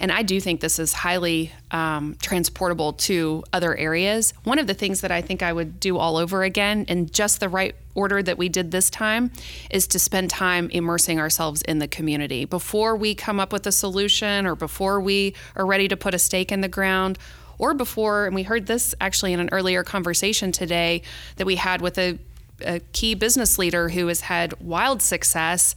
And 0.00 0.10
I 0.10 0.22
do 0.22 0.40
think 0.40 0.62
this 0.62 0.78
is 0.78 0.94
highly 0.94 1.52
um, 1.72 2.16
transportable 2.22 2.94
to 2.94 3.44
other 3.52 3.76
areas. 3.76 4.32
One 4.44 4.58
of 4.58 4.66
the 4.66 4.72
things 4.72 5.02
that 5.02 5.10
I 5.10 5.20
think 5.20 5.42
I 5.42 5.52
would 5.52 5.78
do 5.78 5.98
all 5.98 6.16
over 6.16 6.42
again 6.42 6.86
in 6.88 7.10
just 7.10 7.40
the 7.40 7.50
right 7.50 7.74
order 7.94 8.22
that 8.22 8.38
we 8.38 8.48
did 8.48 8.70
this 8.70 8.88
time 8.88 9.30
is 9.70 9.86
to 9.88 9.98
spend 9.98 10.30
time 10.30 10.70
immersing 10.70 11.20
ourselves 11.20 11.60
in 11.62 11.80
the 11.80 11.88
community. 11.88 12.46
Before 12.46 12.96
we 12.96 13.14
come 13.14 13.40
up 13.40 13.52
with 13.52 13.66
a 13.66 13.72
solution 13.72 14.46
or 14.46 14.54
before 14.54 15.00
we 15.00 15.34
are 15.54 15.66
ready 15.66 15.86
to 15.88 15.98
put 15.98 16.14
a 16.14 16.18
stake 16.18 16.50
in 16.50 16.62
the 16.62 16.68
ground, 16.68 17.18
or 17.58 17.74
before, 17.74 18.26
and 18.26 18.34
we 18.34 18.44
heard 18.44 18.66
this 18.66 18.94
actually 19.00 19.32
in 19.32 19.40
an 19.40 19.48
earlier 19.52 19.82
conversation 19.82 20.52
today 20.52 21.02
that 21.36 21.46
we 21.46 21.56
had 21.56 21.80
with 21.80 21.98
a, 21.98 22.18
a 22.64 22.80
key 22.92 23.14
business 23.14 23.58
leader 23.58 23.88
who 23.88 24.06
has 24.06 24.22
had 24.22 24.54
wild 24.60 25.02
success, 25.02 25.74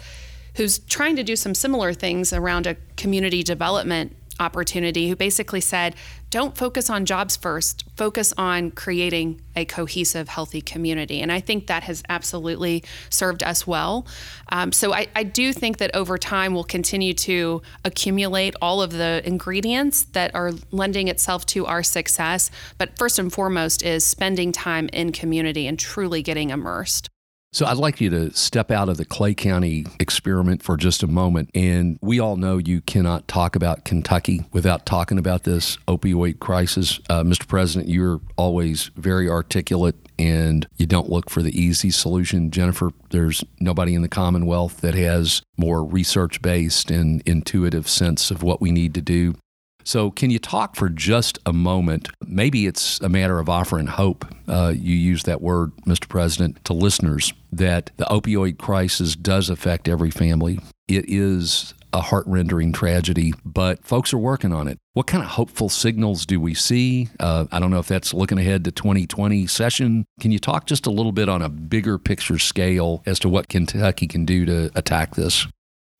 who's 0.56 0.80
trying 0.80 1.16
to 1.16 1.24
do 1.24 1.36
some 1.36 1.56
similar 1.56 1.94
things 1.94 2.34
around 2.34 2.68
a 2.68 2.76
community 2.98 3.44
development 3.44 4.16
opportunity 4.42 5.08
who 5.08 5.16
basically 5.16 5.62
said, 5.62 5.96
don't 6.30 6.58
focus 6.58 6.90
on 6.90 7.06
jobs 7.06 7.36
first, 7.36 7.84
focus 7.96 8.34
on 8.38 8.72
creating 8.72 9.42
a 9.56 9.66
cohesive, 9.66 10.30
healthy 10.30 10.62
community. 10.62 11.22
And 11.22 11.32
I 11.32 11.40
think 11.42 11.68
that 11.68 11.84
has 11.84 12.04
absolutely 12.10 12.84
served 13.10 13.44
us 13.44 13.68
well. 13.68 14.08
Um, 14.50 14.72
so 14.72 14.94
I, 14.94 15.08
I, 15.16 15.24
do 15.24 15.52
think 15.54 15.78
that 15.78 15.94
over 15.94 16.18
time 16.18 16.54
we'll 16.54 16.64
continue 16.64 17.14
to 17.14 17.62
accumulate 17.86 18.56
all 18.62 18.82
of 18.82 18.92
the 18.92 19.22
ingredients 19.26 20.04
that 20.14 20.34
are 20.34 20.52
lending 20.72 21.10
itself 21.10 21.46
to 21.48 21.66
our 21.66 21.84
success. 21.84 22.50
But 22.78 22.98
first 22.98 23.20
and 23.20 23.32
foremost 23.32 23.84
is 23.84 24.06
spending 24.06 24.52
time 24.52 24.90
in 24.94 25.12
community 25.12 25.68
and 25.68 25.78
truly 25.78 26.22
getting 26.22 26.50
immersed. 26.50 27.10
So 27.54 27.66
I'd 27.66 27.76
like 27.76 28.00
you 28.00 28.10
to 28.12 28.32
step 28.34 28.72
out 28.72 28.88
of 28.88 28.96
the 28.96 29.04
Clay 29.04 29.34
County 29.34 29.86
experiment 30.00 30.64
for 30.64 30.78
just 30.78 31.04
a 31.04 31.08
moment. 31.08 31.50
And 31.54 32.00
we 32.02 32.18
all 32.18 32.38
know 32.38 32.58
you 32.58 32.80
cannot 32.80 33.28
talk 33.28 33.58
about 33.58 33.84
Kentucky 33.84 34.46
without 34.54 34.86
talking 34.86 35.18
about 35.18 35.44
this 35.44 35.76
opioid 35.86 36.40
crisis. 36.40 37.02
Uh, 37.10 37.24
Mr. 37.24 37.46
President, 37.46 37.90
you're 37.90 38.22
always 38.38 38.90
very 38.96 39.30
articulate 39.30 39.96
and 40.18 40.66
you 40.78 40.86
don't 40.86 41.10
look 41.10 41.30
for 41.30 41.42
the 41.42 41.60
easy 41.60 41.90
solution. 41.90 42.52
Jennifer, 42.52 42.92
there's 43.10 43.44
nobody 43.60 43.96
in 43.96 44.02
the 44.02 44.08
Commonwealth 44.08 44.80
that 44.80 44.94
has 44.94 45.42
more 45.58 45.84
research 45.84 46.42
based 46.42 46.90
and 46.90 47.22
intuitive 47.26 47.90
sense 47.90 48.32
of 48.32 48.44
what 48.44 48.62
we 48.62 48.72
need 48.72 48.94
to 48.94 49.02
do. 49.02 49.36
So, 49.84 50.12
can 50.12 50.30
you 50.30 50.40
talk 50.40 50.76
for 50.76 50.90
just 50.90 51.40
a 51.46 51.54
moment? 51.54 52.10
Maybe 52.26 52.68
it's 52.68 53.00
a 53.02 53.10
matter 53.10 53.40
of 53.40 53.50
offering 53.50 53.88
hope. 53.88 54.26
Uh, 54.48 54.74
you 54.76 54.96
use 54.96 55.24
that 55.24 55.42
word, 55.42 55.72
Mr. 55.88 56.08
President, 56.08 56.64
to 56.66 56.74
listeners 56.74 57.34
that 57.52 57.92
the 57.98 58.06
opioid 58.06 58.58
crisis 58.58 59.16
does 59.16 59.50
affect 59.50 59.88
every 59.88 60.12
family. 60.12 60.60
It 60.88 61.06
is 61.08 61.74
a 61.94 62.02
heart 62.02 62.26
rendering 62.28 62.72
tragedy, 62.72 63.34
but 63.44 63.84
folks 63.84 64.14
are 64.14 64.18
working 64.18 64.54
on 64.54 64.68
it. 64.68 64.78
What 64.94 65.08
kind 65.08 65.24
of 65.24 65.32
hopeful 65.32 65.70
signals 65.70 66.26
do 66.26 66.40
we 66.40 66.54
see? 66.54 67.10
Uh, 67.20 67.46
I 67.52 67.60
don't 67.60 67.72
know 67.72 67.80
if 67.80 67.88
that's 67.88 68.14
looking 68.14 68.38
ahead 68.38 68.64
to 68.66 68.72
2020 68.72 69.48
session. 69.48 70.06
Can 70.20 70.32
you 70.32 70.40
talk 70.40 70.66
just 70.66 70.86
a 70.86 70.92
little 70.92 71.12
bit 71.12 71.30
on 71.30 71.42
a 71.42 71.50
bigger 71.50 71.98
picture 71.98 72.40
scale 72.40 73.04
as 73.06 73.20
to 73.20 73.30
what 73.30 73.50
Kentucky 73.50 74.08
can 74.08 74.26
do 74.26 74.46
to 74.46 74.72
attack 74.76 75.16
this? 75.16 75.48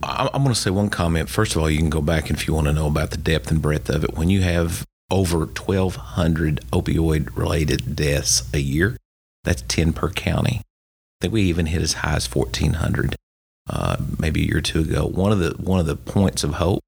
I'm 0.04 0.44
going 0.44 0.54
to 0.54 0.60
say 0.60 0.70
one 0.70 0.90
comment. 0.90 1.30
First 1.30 1.56
of 1.56 1.62
all, 1.62 1.70
you 1.70 1.78
can 1.78 1.90
go 1.90 2.02
back 2.02 2.30
if 2.30 2.48
you 2.48 2.54
want 2.54 2.68
to 2.68 2.74
know 2.74 2.88
about 2.88 3.12
the 3.12 3.18
depth 3.18 3.52
and 3.52 3.62
breadth 3.62 3.90
of 3.90 4.04
it. 4.04 4.16
When 4.16 4.30
you 4.30 4.42
have 4.42 4.86
over 5.10 5.40
1,200 5.40 6.62
opioid 6.72 7.36
related 7.36 7.96
deaths 7.96 8.50
a 8.54 8.60
year, 8.60 8.98
that's 9.44 9.64
10 9.64 9.94
per 9.94 10.10
county. 10.10 10.62
I 10.62 10.64
think 11.22 11.34
we 11.34 11.44
even 11.44 11.68
hit 11.68 11.82
as 11.82 11.94
high 11.94 12.16
as 12.16 12.34
1,400 12.34 13.16
uh, 13.70 13.98
maybe 14.20 14.42
a 14.42 14.46
year 14.46 14.58
or 14.58 14.62
two 14.62 14.82
ago. 14.82 15.06
One 15.06 15.32
of 15.32 15.40
the 15.40 15.52
one 15.62 15.80
of 15.80 15.86
the 15.86 15.96
points 15.96 16.44
of 16.44 16.56
hope 16.56 16.82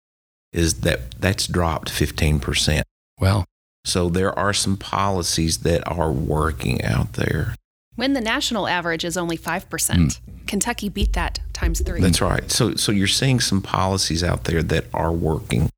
is 0.51 0.81
that 0.81 1.19
that's 1.19 1.47
dropped 1.47 1.89
15%. 1.91 2.81
Wow. 3.19 3.45
So 3.85 4.09
there 4.09 4.37
are 4.37 4.53
some 4.53 4.77
policies 4.77 5.59
that 5.59 5.85
are 5.87 6.11
working 6.11 6.83
out 6.83 7.13
there. 7.13 7.55
When 7.95 8.13
the 8.13 8.21
national 8.21 8.67
average 8.67 9.05
is 9.05 9.17
only 9.17 9.37
5%. 9.37 9.67
Mm. 9.67 10.19
Kentucky 10.47 10.89
beat 10.89 11.13
that 11.13 11.39
times 11.53 11.81
three. 11.81 12.01
That's 12.01 12.21
right. 12.21 12.49
So, 12.51 12.75
so 12.75 12.91
you're 12.91 13.07
seeing 13.07 13.39
some 13.39 13.61
policies 13.61 14.23
out 14.23 14.43
there 14.45 14.61
that 14.63 14.85
are 14.93 15.11
working. 15.11 15.69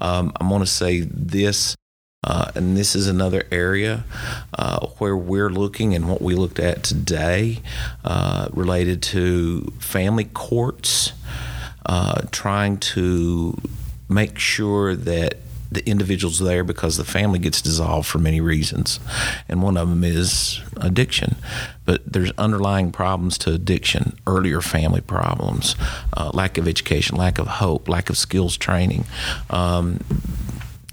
Um, 0.00 0.32
I'm 0.40 0.48
going 0.48 0.60
to 0.60 0.66
say 0.66 1.00
this 1.00 1.76
Uh, 2.24 2.50
and 2.56 2.76
this 2.76 2.96
is 2.96 3.06
another 3.06 3.44
area 3.52 4.04
uh, 4.58 4.86
where 4.98 5.16
we're 5.16 5.50
looking 5.50 5.94
and 5.94 6.08
what 6.08 6.20
we 6.20 6.34
looked 6.34 6.58
at 6.58 6.82
today 6.82 7.60
uh, 8.04 8.48
related 8.52 9.00
to 9.00 9.72
family 9.78 10.24
courts, 10.24 11.12
uh, 11.86 12.22
trying 12.32 12.76
to 12.76 13.56
make 14.08 14.36
sure 14.36 14.96
that 14.96 15.34
the 15.70 15.86
individuals 15.88 16.38
there 16.38 16.64
because 16.64 16.96
the 16.96 17.04
family 17.04 17.38
gets 17.38 17.60
dissolved 17.60 18.08
for 18.08 18.18
many 18.18 18.40
reasons. 18.40 19.00
And 19.48 19.62
one 19.62 19.76
of 19.76 19.88
them 19.88 20.04
is 20.04 20.60
addiction. 20.76 21.36
But 21.84 22.10
there's 22.10 22.32
underlying 22.38 22.92
problems 22.92 23.38
to 23.38 23.52
addiction, 23.52 24.18
earlier 24.26 24.60
family 24.60 25.00
problems, 25.00 25.76
uh, 26.16 26.30
lack 26.32 26.58
of 26.58 26.66
education, 26.66 27.16
lack 27.16 27.38
of 27.38 27.46
hope, 27.46 27.88
lack 27.88 28.10
of 28.10 28.16
skills 28.16 28.56
training. 28.56 29.04
Um, 29.50 30.00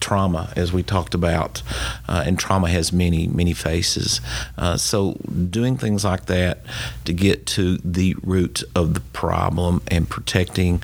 trauma, 0.06 0.54
as 0.56 0.72
we 0.72 0.84
talked 0.84 1.16
about, 1.16 1.64
uh, 2.08 2.24
and 2.28 2.38
trauma 2.38 2.70
has 2.70 2.94
many, 2.94 3.28
many 3.28 3.54
faces. 3.54 4.22
Uh, 4.56 4.78
so, 4.78 5.14
doing 5.50 5.78
things 5.78 6.06
like 6.06 6.28
that 6.28 6.60
to 7.06 7.12
get 7.12 7.48
to 7.48 7.78
the 7.78 8.16
root 8.22 8.64
of 8.76 8.94
the 8.94 9.00
problem 9.00 9.82
and 9.88 10.08
protecting 10.08 10.80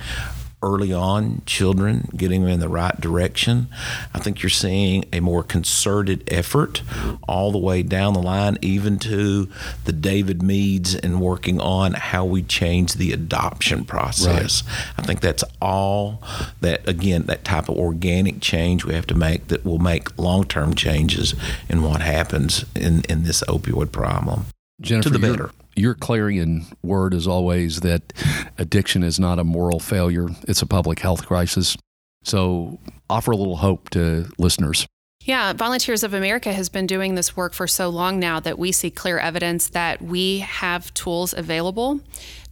early 0.62 0.92
on 0.92 1.42
children, 1.44 2.08
getting 2.16 2.42
them 2.42 2.50
in 2.50 2.60
the 2.60 2.68
right 2.68 2.98
direction. 3.00 3.68
I 4.14 4.18
think 4.18 4.42
you're 4.42 4.50
seeing 4.50 5.04
a 5.12 5.20
more 5.20 5.42
concerted 5.42 6.24
effort 6.32 6.82
all 7.28 7.52
the 7.52 7.58
way 7.58 7.82
down 7.82 8.14
the 8.14 8.22
line, 8.22 8.58
even 8.62 8.98
to 9.00 9.48
the 9.84 9.92
David 9.92 10.42
Meades 10.42 10.94
and 10.94 11.20
working 11.20 11.60
on 11.60 11.94
how 11.94 12.24
we 12.24 12.42
change 12.42 12.94
the 12.94 13.12
adoption 13.12 13.84
process. 13.84 14.62
Right. 14.64 14.94
I 14.98 15.02
think 15.02 15.20
that's 15.20 15.44
all 15.60 16.22
that, 16.60 16.88
again, 16.88 17.24
that 17.24 17.44
type 17.44 17.68
of 17.68 17.76
organic 17.76 18.40
change 18.40 18.84
we 18.84 18.94
have 18.94 19.06
to 19.08 19.14
make 19.14 19.48
that 19.48 19.64
will 19.64 19.78
make 19.78 20.16
long 20.18 20.44
term 20.44 20.74
changes 20.74 21.34
in 21.68 21.82
what 21.82 22.00
happens 22.00 22.64
in, 22.74 23.02
in 23.08 23.24
this 23.24 23.42
opioid 23.48 23.92
problem. 23.92 24.46
Jennifer, 24.80 25.10
to 25.10 25.18
the 25.18 25.18
better 25.18 25.50
your 25.76 25.94
clarion 25.94 26.66
word 26.82 27.14
is 27.14 27.26
always 27.26 27.80
that 27.80 28.12
addiction 28.58 29.02
is 29.02 29.18
not 29.18 29.38
a 29.38 29.44
moral 29.44 29.80
failure, 29.80 30.28
it's 30.48 30.62
a 30.62 30.66
public 30.66 31.00
health 31.00 31.26
crisis. 31.26 31.76
So 32.24 32.78
offer 33.10 33.32
a 33.32 33.36
little 33.36 33.56
hope 33.56 33.90
to 33.90 34.30
listeners. 34.38 34.86
Yeah, 35.24 35.52
Volunteers 35.52 36.02
of 36.02 36.14
America 36.14 36.52
has 36.52 36.68
been 36.68 36.86
doing 36.86 37.14
this 37.14 37.36
work 37.36 37.54
for 37.54 37.68
so 37.68 37.88
long 37.88 38.18
now 38.18 38.40
that 38.40 38.58
we 38.58 38.72
see 38.72 38.90
clear 38.90 39.18
evidence 39.18 39.68
that 39.68 40.02
we 40.02 40.40
have 40.40 40.92
tools 40.94 41.32
available 41.32 42.00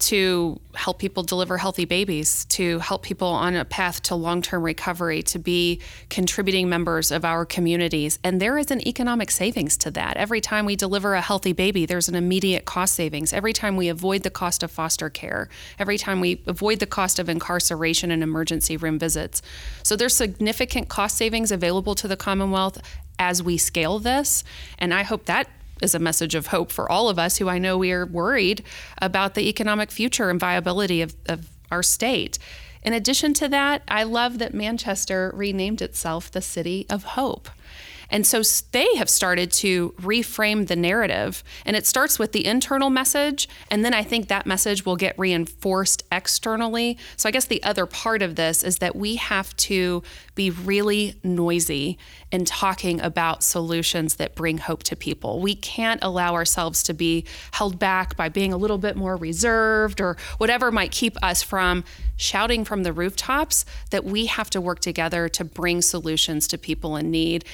to 0.01 0.61
help 0.75 0.99
people 0.99 1.23
deliver 1.23 1.59
healthy 1.59 1.85
babies, 1.85 2.45
to 2.47 2.79
help 2.79 3.03
people 3.03 3.29
on 3.29 3.55
a 3.55 3.65
path 3.65 4.03
to 4.03 4.15
long 4.15 4.43
term 4.43 4.63
recovery, 4.63 5.23
to 5.23 5.39
be 5.39 5.81
contributing 6.09 6.69
members 6.69 7.11
of 7.11 7.25
our 7.25 7.45
communities. 7.45 8.19
And 8.25 8.41
there 8.41 8.59
is 8.59 8.71
an 8.71 8.87
economic 8.87 9.31
savings 9.31 9.77
to 9.79 9.91
that. 9.93 10.17
Every 10.17 10.41
time 10.41 10.65
we 10.65 10.77
deliver 10.77 11.15
a 11.15 11.21
healthy 11.21 11.53
baby, 11.53 11.87
there's 11.87 12.09
an 12.09 12.15
immediate 12.15 12.65
cost 12.65 12.95
savings. 12.95 13.33
Every 13.33 13.53
time 13.53 13.77
we 13.77 13.89
avoid 13.89 14.23
the 14.23 14.31
cost 14.31 14.63
of 14.63 14.71
foster 14.71 15.11
care, 15.11 15.49
every 15.79 15.99
time 15.99 16.21
we 16.21 16.43
avoid 16.47 16.81
the 16.81 16.87
cost 16.87 17.19
of 17.19 17.29
incarceration 17.29 18.11
and 18.11 18.23
emergency 18.23 18.77
room 18.77 18.99
visits. 18.99 19.43
So 19.83 19.97
there's 19.97 20.17
significant 20.17 20.89
cost 20.89 21.17
savings 21.17 21.53
available 21.53 21.95
to 21.97 22.09
the 22.09 22.17
Commonwealth 22.17 22.81
as 23.19 23.43
we 23.43 23.59
scale 23.59 23.99
this. 23.99 24.43
And 24.79 24.95
I 24.95 25.03
hope 25.03 25.27
that 25.27 25.49
is 25.83 25.95
a 25.95 25.99
message 25.99 26.35
of 26.35 26.49
hope 26.49 26.71
for 26.73 26.91
all 26.91 27.09
of 27.09 27.19
us 27.19 27.39
who 27.39 27.49
I 27.49 27.59
know 27.59 27.77
we 27.79 27.93
are 27.93 28.07
worried 28.07 28.65
about 28.99 29.35
the 29.35 29.49
economic 29.49 29.91
future 29.91 30.31
and 30.31 30.41
viability 30.41 31.03
of, 31.03 31.15
of 31.27 31.49
our 31.71 31.83
state. 31.83 32.39
In 32.83 32.93
addition 32.93 33.35
to 33.35 33.49
that, 33.49 33.83
I 33.89 34.05
love 34.05 34.39
that 34.39 34.55
Manchester 34.55 35.33
renamed 35.35 35.83
itself 35.83 36.31
the 36.31 36.41
City 36.41 36.87
of 36.89 37.05
Hope. 37.05 37.49
And 38.11 38.27
so 38.27 38.43
they 38.73 38.95
have 38.97 39.09
started 39.09 39.53
to 39.53 39.91
reframe 40.01 40.67
the 40.67 40.77
narrative. 40.77 41.43
And 41.65 41.77
it 41.77 41.87
starts 41.87 42.19
with 42.19 42.33
the 42.33 42.47
internal 42.47 42.91
message. 42.91 43.49
And 43.71 43.85
then 43.85 43.95
I 43.95 44.03
think 44.03 44.29
that 44.29 44.47
message 44.47 44.85
will 44.85 44.97
get 44.97 45.19
reinforced 45.19 46.05
externally. 46.11 46.99
So 47.17 47.29
I 47.29 47.33
guess 47.33 47.47
the 47.47 47.63
other 47.63 47.87
part 47.87 48.23
of 48.23 48.37
this 48.37 48.63
is 48.63 48.79
that 48.79 48.97
we 48.97 49.17
have 49.17 49.57
to 49.59 50.03
be 50.35 50.51
really 50.51 51.15
noisy 51.23 51.99
in 52.33 52.45
talking 52.45 53.01
about 53.01 53.43
solutions 53.43 54.17
that 54.17 54.35
bring 54.35 54.59
hope 54.59 54.83
to 54.85 54.97
people. 54.97 55.41
We 55.41 55.55
can't 55.55 56.03
allow 56.03 56.35
ourselves 56.35 56.83
to 56.85 56.95
be 56.95 57.25
held 57.53 57.79
back 57.79 58.17
by 58.17 58.29
being 58.29 58.53
a 58.53 58.57
little 58.57 58.79
bit 58.79 58.97
more 58.97 59.17
reserved 59.17 60.01
or 60.01 60.17
whatever 60.39 60.71
might 60.71 60.93
keep 60.93 61.17
us 61.23 61.43
from 61.43 61.85
shouting 62.17 62.65
from 62.65 62.83
the 62.83 62.93
rooftops 62.93 63.65
that 63.91 64.05
we 64.05 64.27
have 64.27 64.51
to 64.51 64.61
work 64.61 64.79
together 64.81 65.29
to 65.29 65.43
bring 65.43 65.81
solutions 65.81 66.47
to 66.47 66.59
people 66.59 66.97
in 66.97 67.11
need 67.11 67.45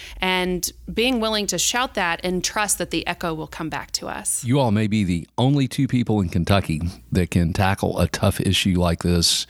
and 0.47 0.71
being 0.95 1.19
willing 1.19 1.45
to 1.49 1.59
shout 1.59 1.95
that 1.95 2.21
and 2.23 2.45
trust 2.45 2.79
that 2.79 2.91
the 2.91 3.05
echo 3.05 3.35
will 3.35 3.49
come 3.49 3.69
back 3.69 3.91
to 3.91 4.07
us. 4.07 4.45
You 4.45 4.61
all 4.61 4.71
may 4.71 4.87
be 4.87 5.03
the 5.03 5.27
only 5.37 5.67
two 5.67 5.89
people 5.89 6.21
in 6.21 6.29
Kentucky 6.29 6.81
that 7.11 7.33
can 7.33 7.53
tackle 7.53 7.99
a 7.99 8.07
tough 8.07 8.39
issue 8.41 8.81
like 8.81 9.03
this 9.03 9.47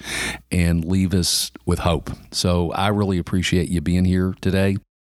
and 0.50 0.84
leave 0.86 1.12
us 1.12 1.52
with 1.66 1.80
hope. 1.80 2.10
So 2.32 2.72
I 2.72 2.88
really 2.88 3.18
appreciate 3.18 3.68
you 3.68 3.82
being 3.82 4.06
here 4.06 4.34
today. 4.40 4.78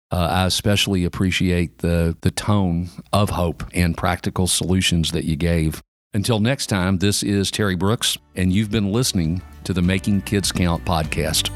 Uh, 0.10 0.28
I 0.32 0.46
especially 0.46 1.04
appreciate 1.04 1.80
the 1.80 2.16
the 2.22 2.32
tone 2.32 2.90
of 3.12 3.32
hope 3.32 3.64
and 3.74 3.96
practical 3.96 4.48
solutions 4.48 5.12
that 5.12 5.26
you 5.26 5.36
gave. 5.36 5.82
Until 6.14 6.40
next 6.40 6.68
time, 6.68 6.98
this 7.00 7.22
is 7.22 7.52
Terry 7.52 7.76
Brooks, 7.76 8.18
and 8.36 8.52
you've 8.54 8.72
been 8.72 8.94
listening 8.94 9.42
to 9.66 9.74
the 9.74 9.82
Making 9.82 10.22
Kids 10.22 10.52
Count 10.54 10.86
podcast. 10.86 11.52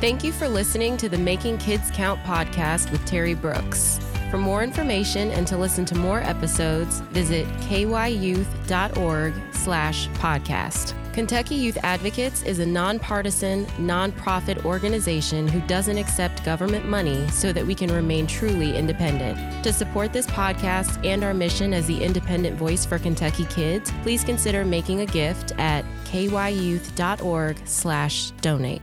Thank 0.00 0.22
you 0.22 0.30
for 0.30 0.48
listening 0.48 0.96
to 0.98 1.08
the 1.08 1.18
Making 1.18 1.58
Kids 1.58 1.90
Count 1.90 2.22
podcast 2.22 2.92
with 2.92 3.04
Terry 3.04 3.34
Brooks. 3.34 3.98
For 4.30 4.38
more 4.38 4.62
information 4.62 5.32
and 5.32 5.44
to 5.48 5.56
listen 5.56 5.84
to 5.86 5.96
more 5.96 6.20
episodes, 6.20 7.00
visit 7.10 7.48
kyyouth.org 7.62 9.34
slash 9.50 10.08
podcast. 10.10 10.94
Kentucky 11.12 11.56
Youth 11.56 11.78
Advocates 11.82 12.44
is 12.44 12.60
a 12.60 12.66
nonpartisan, 12.66 13.66
nonprofit 13.76 14.64
organization 14.64 15.48
who 15.48 15.60
doesn't 15.62 15.98
accept 15.98 16.44
government 16.44 16.88
money 16.88 17.26
so 17.30 17.52
that 17.52 17.66
we 17.66 17.74
can 17.74 17.92
remain 17.92 18.28
truly 18.28 18.76
independent. 18.76 19.64
To 19.64 19.72
support 19.72 20.12
this 20.12 20.28
podcast 20.28 21.04
and 21.04 21.24
our 21.24 21.34
mission 21.34 21.74
as 21.74 21.88
the 21.88 22.00
independent 22.00 22.56
voice 22.56 22.86
for 22.86 23.00
Kentucky 23.00 23.46
kids, 23.46 23.90
please 24.02 24.22
consider 24.22 24.64
making 24.64 25.00
a 25.00 25.06
gift 25.06 25.54
at 25.58 25.84
kyyouth.org 26.04 27.56
slash 27.64 28.30
donate. 28.42 28.82